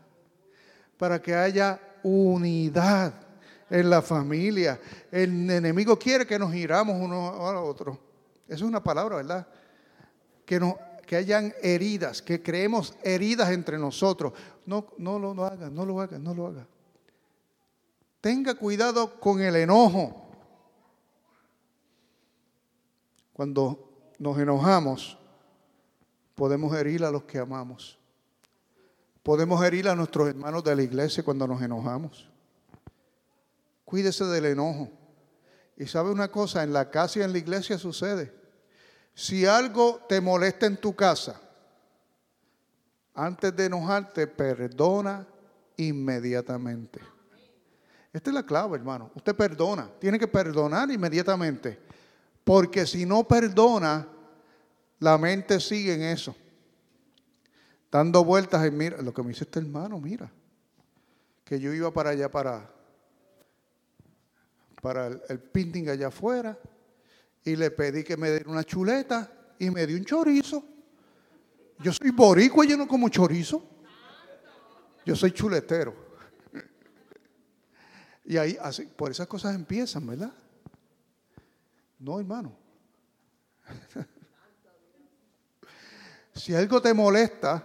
para 0.97 1.21
que 1.21 1.35
haya 1.35 1.81
unidad 2.05 3.13
en 3.69 3.91
la 3.91 4.01
familia. 4.01 4.81
El 5.11 5.51
enemigo 5.51 5.99
quiere 5.99 6.25
que 6.25 6.39
nos 6.39 6.53
giramos 6.53 6.95
uno 7.01 7.17
a 7.21 7.61
otro. 7.63 7.99
Esa 8.47 8.55
es 8.55 8.63
una 8.63 8.81
palabra, 8.81 9.17
¿verdad? 9.17 9.45
Que, 10.45 10.61
no, 10.61 10.79
que 11.05 11.17
hayan 11.17 11.53
heridas, 11.61 12.23
que 12.23 12.41
creemos 12.41 12.95
heridas 13.03 13.51
entre 13.51 13.77
nosotros. 13.77 14.33
No, 14.65 14.87
no, 14.97 15.19
lo, 15.19 15.35
no 15.35 15.45
haga, 15.45 15.69
no 15.69 15.85
lo 15.85 16.01
haga, 16.01 16.17
no 16.17 16.33
lo 16.33 16.47
haga. 16.47 16.65
Tenga 18.21 18.55
cuidado 18.55 19.19
con 19.19 19.43
el 19.43 19.57
enojo. 19.57 20.29
Cuando 23.33 24.13
nos 24.17 24.39
enojamos, 24.39 25.20
podemos 26.41 26.75
herir 26.75 27.05
a 27.05 27.11
los 27.11 27.25
que 27.25 27.39
amamos. 27.39 27.99
Podemos 29.23 29.63
herir 29.63 29.87
a 29.91 29.95
nuestros 29.95 30.27
hermanos 30.27 30.65
de 30.65 30.75
la 30.75 30.83
iglesia 30.83 31.23
cuando 31.23 31.47
nos 31.47 31.61
enojamos. 31.61 32.31
Cuídese 33.85 34.25
del 34.25 34.47
enojo. 34.47 34.89
Y 35.77 35.87
sabe 35.87 36.11
una 36.11 36.29
cosa, 36.29 36.63
en 36.63 36.73
la 36.73 36.91
casa 36.91 37.19
y 37.19 37.23
en 37.25 37.33
la 37.33 37.39
iglesia 37.39 37.77
sucede. 37.77 38.33
Si 39.13 39.45
algo 39.45 40.01
te 40.09 40.19
molesta 40.23 40.65
en 40.65 40.79
tu 40.79 40.97
casa, 40.97 41.39
antes 43.13 43.55
de 43.55 43.67
enojarte, 43.67 44.27
perdona 44.27 45.27
inmediatamente. 45.77 47.01
Esta 48.15 48.31
es 48.31 48.35
la 48.35 48.47
clave, 48.47 48.79
hermano. 48.79 49.11
Usted 49.15 49.37
perdona, 49.37 49.91
tiene 49.99 50.19
que 50.19 50.27
perdonar 50.27 50.91
inmediatamente. 50.91 51.79
Porque 52.45 52.87
si 52.87 53.05
no 53.05 53.29
perdona, 53.29 54.09
la 55.01 55.19
mente 55.19 55.59
sigue 55.59 55.95
en 55.95 56.03
eso. 56.03 56.37
Dando 57.91 58.25
vueltas 58.25 58.67
y 58.67 58.71
mira, 58.71 59.03
lo 59.03 59.13
que 59.13 59.23
me 59.23 59.31
dice 59.31 59.45
este 59.45 59.59
hermano, 59.59 59.99
mira. 59.99 60.31
Que 61.45 61.59
yo 61.59 61.75
iba 61.75 61.93
para 61.93 62.11
allá, 62.11 62.31
para, 62.31 62.71
para 64.81 65.09
el, 65.09 65.21
el 65.29 65.41
painting 65.41 65.89
allá 65.89 66.09
afuera. 66.09 66.57
Y 67.45 67.57
le 67.57 67.71
pedí 67.71 68.05
que 68.05 68.17
me 68.17 68.31
diera 68.31 68.49
una 68.49 68.63
chuleta 68.63 69.33
y 69.59 69.71
me 69.71 69.87
dio 69.87 69.97
un 69.97 70.05
chorizo. 70.05 70.63
Yo 71.81 71.93
soy 71.93 72.11
boricua 72.11 72.65
yo 72.67 72.77
no 72.77 72.87
como 72.87 73.09
chorizo. 73.09 73.67
Yo 75.05 75.17
soy 75.17 75.33
chuletero. 75.33 75.95
Y 78.25 78.37
ahí, 78.37 78.57
así, 78.61 78.85
por 78.85 79.11
esas 79.11 79.27
cosas 79.27 79.55
empiezan, 79.55 80.07
¿verdad? 80.07 80.33
No, 81.99 82.21
hermano. 82.21 82.57
Si 86.35 86.55
algo 86.55 86.81
te 86.81 86.95
molesta, 86.95 87.65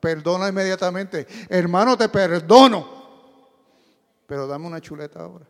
perdona 0.00 0.48
inmediatamente. 0.48 1.26
Hermano, 1.48 1.96
te 1.96 2.08
perdono. 2.08 2.96
Pero 4.26 4.46
dame 4.46 4.66
una 4.66 4.80
chuleta 4.80 5.20
ahora. 5.20 5.46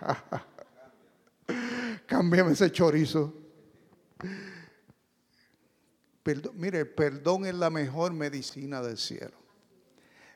Cámbiame 2.06 2.52
ese 2.52 2.70
chorizo. 2.70 3.34
mire, 6.54 6.80
el 6.80 6.88
perdón 6.88 7.46
es 7.46 7.54
la 7.54 7.70
mejor 7.70 8.12
medicina 8.12 8.82
del 8.82 8.98
cielo. 8.98 9.36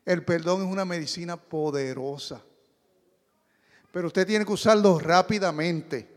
El 0.04 0.24
perdón 0.24 0.62
es 0.62 0.72
una 0.72 0.84
medicina 0.84 1.36
poderosa. 1.36 2.42
Pero 3.92 4.08
usted 4.08 4.26
tiene 4.26 4.44
que 4.44 4.52
usarlo 4.52 4.98
rápidamente, 4.98 6.08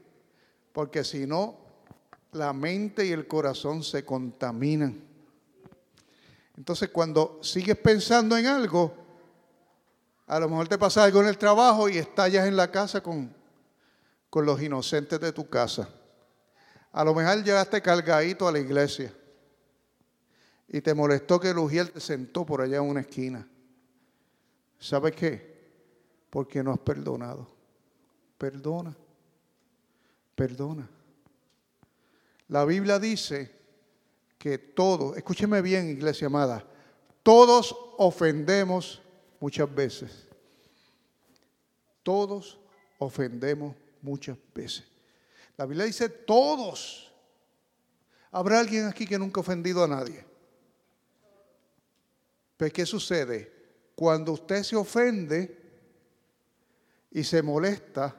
porque 0.73 1.03
si 1.03 1.25
no, 1.25 1.68
la 2.31 2.53
mente 2.53 3.05
y 3.05 3.11
el 3.11 3.27
corazón 3.27 3.83
se 3.83 4.05
contaminan. 4.05 5.01
Entonces, 6.57 6.89
cuando 6.89 7.39
sigues 7.41 7.77
pensando 7.77 8.37
en 8.37 8.45
algo, 8.45 8.93
a 10.27 10.39
lo 10.39 10.49
mejor 10.49 10.67
te 10.67 10.77
pasa 10.77 11.03
algo 11.03 11.21
en 11.21 11.27
el 11.27 11.37
trabajo 11.37 11.89
y 11.89 11.97
estallas 11.97 12.47
en 12.47 12.55
la 12.55 12.69
casa 12.69 13.01
con, 13.01 13.33
con 14.29 14.45
los 14.45 14.61
inocentes 14.61 15.19
de 15.19 15.31
tu 15.31 15.49
casa. 15.49 15.89
A 16.91 17.03
lo 17.03 17.13
mejor 17.13 17.43
llegaste 17.43 17.81
cargadito 17.81 18.47
a 18.47 18.51
la 18.51 18.59
iglesia 18.59 19.13
y 20.67 20.81
te 20.81 20.93
molestó 20.93 21.39
que 21.39 21.49
el 21.49 21.57
Ujiel 21.57 21.91
te 21.91 21.99
sentó 21.99 22.45
por 22.45 22.61
allá 22.61 22.77
en 22.77 22.83
una 22.83 23.01
esquina. 23.01 23.47
¿Sabes 24.77 25.15
qué? 25.15 25.59
Porque 26.29 26.63
no 26.63 26.71
has 26.71 26.79
perdonado. 26.79 27.47
Perdona. 28.37 28.95
Perdona. 30.35 30.89
La 32.49 32.65
Biblia 32.65 32.97
dice 32.99 33.51
que 34.37 34.57
todos, 34.57 35.15
escúcheme 35.15 35.61
bien, 35.61 35.89
iglesia 35.89 36.27
amada, 36.27 36.65
todos 37.21 37.75
ofendemos 37.97 39.01
muchas 39.39 39.73
veces. 39.73 40.27
Todos 42.01 42.59
ofendemos 42.97 43.75
muchas 44.01 44.35
veces. 44.53 44.83
La 45.57 45.65
Biblia 45.65 45.85
dice 45.85 46.09
todos. 46.09 47.13
¿Habrá 48.31 48.59
alguien 48.59 48.87
aquí 48.87 49.05
que 49.05 49.19
nunca 49.19 49.39
ha 49.39 49.41
ofendido 49.41 49.83
a 49.83 49.87
nadie? 49.87 50.25
Pero 52.57 52.73
¿qué 52.73 52.85
sucede? 52.85 53.53
Cuando 53.95 54.33
usted 54.33 54.63
se 54.63 54.75
ofende 54.75 55.55
y 57.11 57.23
se 57.23 57.43
molesta, 57.43 58.15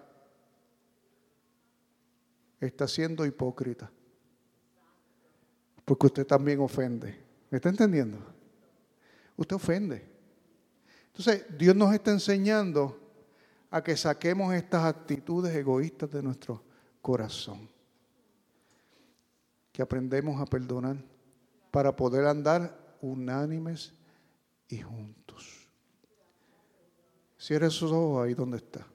está 2.60 2.86
siendo 2.86 3.26
hipócrita. 3.26 3.90
Porque 5.90 6.07
usted 6.07 6.24
también 6.24 6.61
ofende. 6.61 7.18
¿Me 7.50 7.57
está 7.57 7.68
entendiendo? 7.68 8.16
Usted 9.37 9.57
ofende. 9.57 10.09
Entonces, 11.09 11.46
Dios 11.59 11.74
nos 11.74 11.92
está 11.92 12.12
enseñando 12.12 12.96
a 13.72 13.83
que 13.83 13.96
saquemos 13.96 14.55
estas 14.55 14.85
actitudes 14.85 15.53
egoístas 15.53 16.09
de 16.12 16.22
nuestro 16.22 16.62
corazón. 17.03 17.68
Que 19.72 19.83
aprendemos 19.83 20.40
a 20.40 20.46
perdonar 20.46 20.96
para 21.72 21.96
poder 21.96 22.24
andar 22.24 22.96
unánimes 23.00 23.92
y 24.68 24.79
juntos. 24.83 25.68
Cierre 27.37 27.66
esos 27.66 27.90
ojos 27.90 28.24
ahí 28.24 28.35
donde 28.35 28.59
está. 28.59 28.87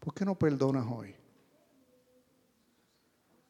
¿Por 0.00 0.12
qué 0.12 0.26
no 0.26 0.38
perdonas 0.38 0.84
hoy? 0.86 1.14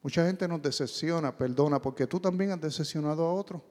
Mucha 0.02 0.24
gente 0.26 0.46
nos 0.46 0.62
decepciona, 0.62 1.36
perdona, 1.36 1.80
porque 1.80 2.06
tú 2.06 2.20
también 2.20 2.52
has 2.52 2.60
decepcionado 2.60 3.24
a 3.24 3.32
otro. 3.32 3.62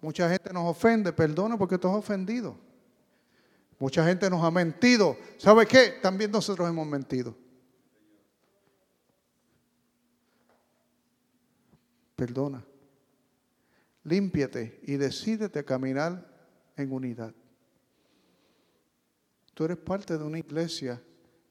Mucha 0.00 0.30
gente 0.30 0.52
nos 0.52 0.64
ofende, 0.70 1.12
perdona 1.12 1.58
porque 1.58 1.78
tú 1.78 1.88
has 1.88 1.96
ofendido. 1.96 2.56
Mucha 3.78 4.04
gente 4.06 4.28
nos 4.30 4.42
ha 4.44 4.50
mentido. 4.50 5.16
¿Sabe 5.36 5.66
qué? 5.66 5.98
También 6.02 6.30
nosotros 6.30 6.68
hemos 6.68 6.86
mentido. 6.86 7.34
Perdona. 12.14 12.64
Límpiate 14.04 14.80
y 14.84 14.96
decídete 14.96 15.58
a 15.58 15.64
caminar 15.64 16.26
en 16.76 16.92
unidad. 16.92 17.34
Tú 19.54 19.64
eres 19.64 19.78
parte 19.78 20.16
de 20.16 20.24
una 20.24 20.38
iglesia 20.38 21.02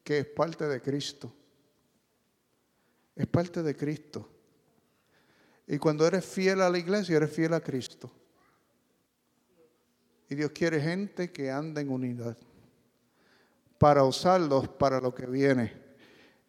que 0.03 0.19
es 0.19 0.25
parte 0.25 0.67
de 0.67 0.81
Cristo. 0.81 1.33
Es 3.19 3.27
parte 3.27 3.61
de 3.61 3.75
Cristo. 3.75 4.29
Y 5.67 5.77
cuando 5.77 6.07
eres 6.07 6.25
fiel 6.25 6.61
a 6.61 6.69
la 6.69 6.77
iglesia, 6.77 7.17
eres 7.17 7.29
fiel 7.29 7.53
a 7.53 7.59
Cristo. 7.59 8.09
Y 10.29 10.35
Dios 10.35 10.51
quiere 10.51 10.79
gente 10.79 11.29
que 11.29 11.51
anda 11.51 11.81
en 11.81 11.89
unidad 11.89 12.37
para 13.77 14.05
usarlos 14.05 14.69
para 14.69 15.01
lo 15.01 15.13
que 15.13 15.25
viene. 15.25 15.73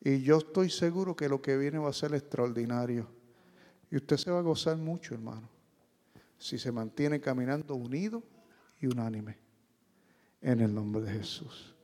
Y 0.00 0.22
yo 0.22 0.38
estoy 0.38 0.70
seguro 0.70 1.16
que 1.16 1.28
lo 1.28 1.42
que 1.42 1.56
viene 1.56 1.78
va 1.78 1.90
a 1.90 1.92
ser 1.92 2.14
extraordinario. 2.14 3.09
Y 3.90 3.96
usted 3.96 4.16
se 4.16 4.30
va 4.30 4.38
a 4.38 4.42
gozar 4.42 4.76
mucho, 4.76 5.14
hermano, 5.14 5.48
si 6.38 6.56
se 6.56 6.70
mantiene 6.70 7.20
caminando 7.20 7.74
unido 7.74 8.22
y 8.80 8.87
unánime. 8.87 9.38
En 10.40 10.61
el 10.61 10.72
nombre 10.72 11.02
de 11.02 11.11
Jesús. 11.14 11.74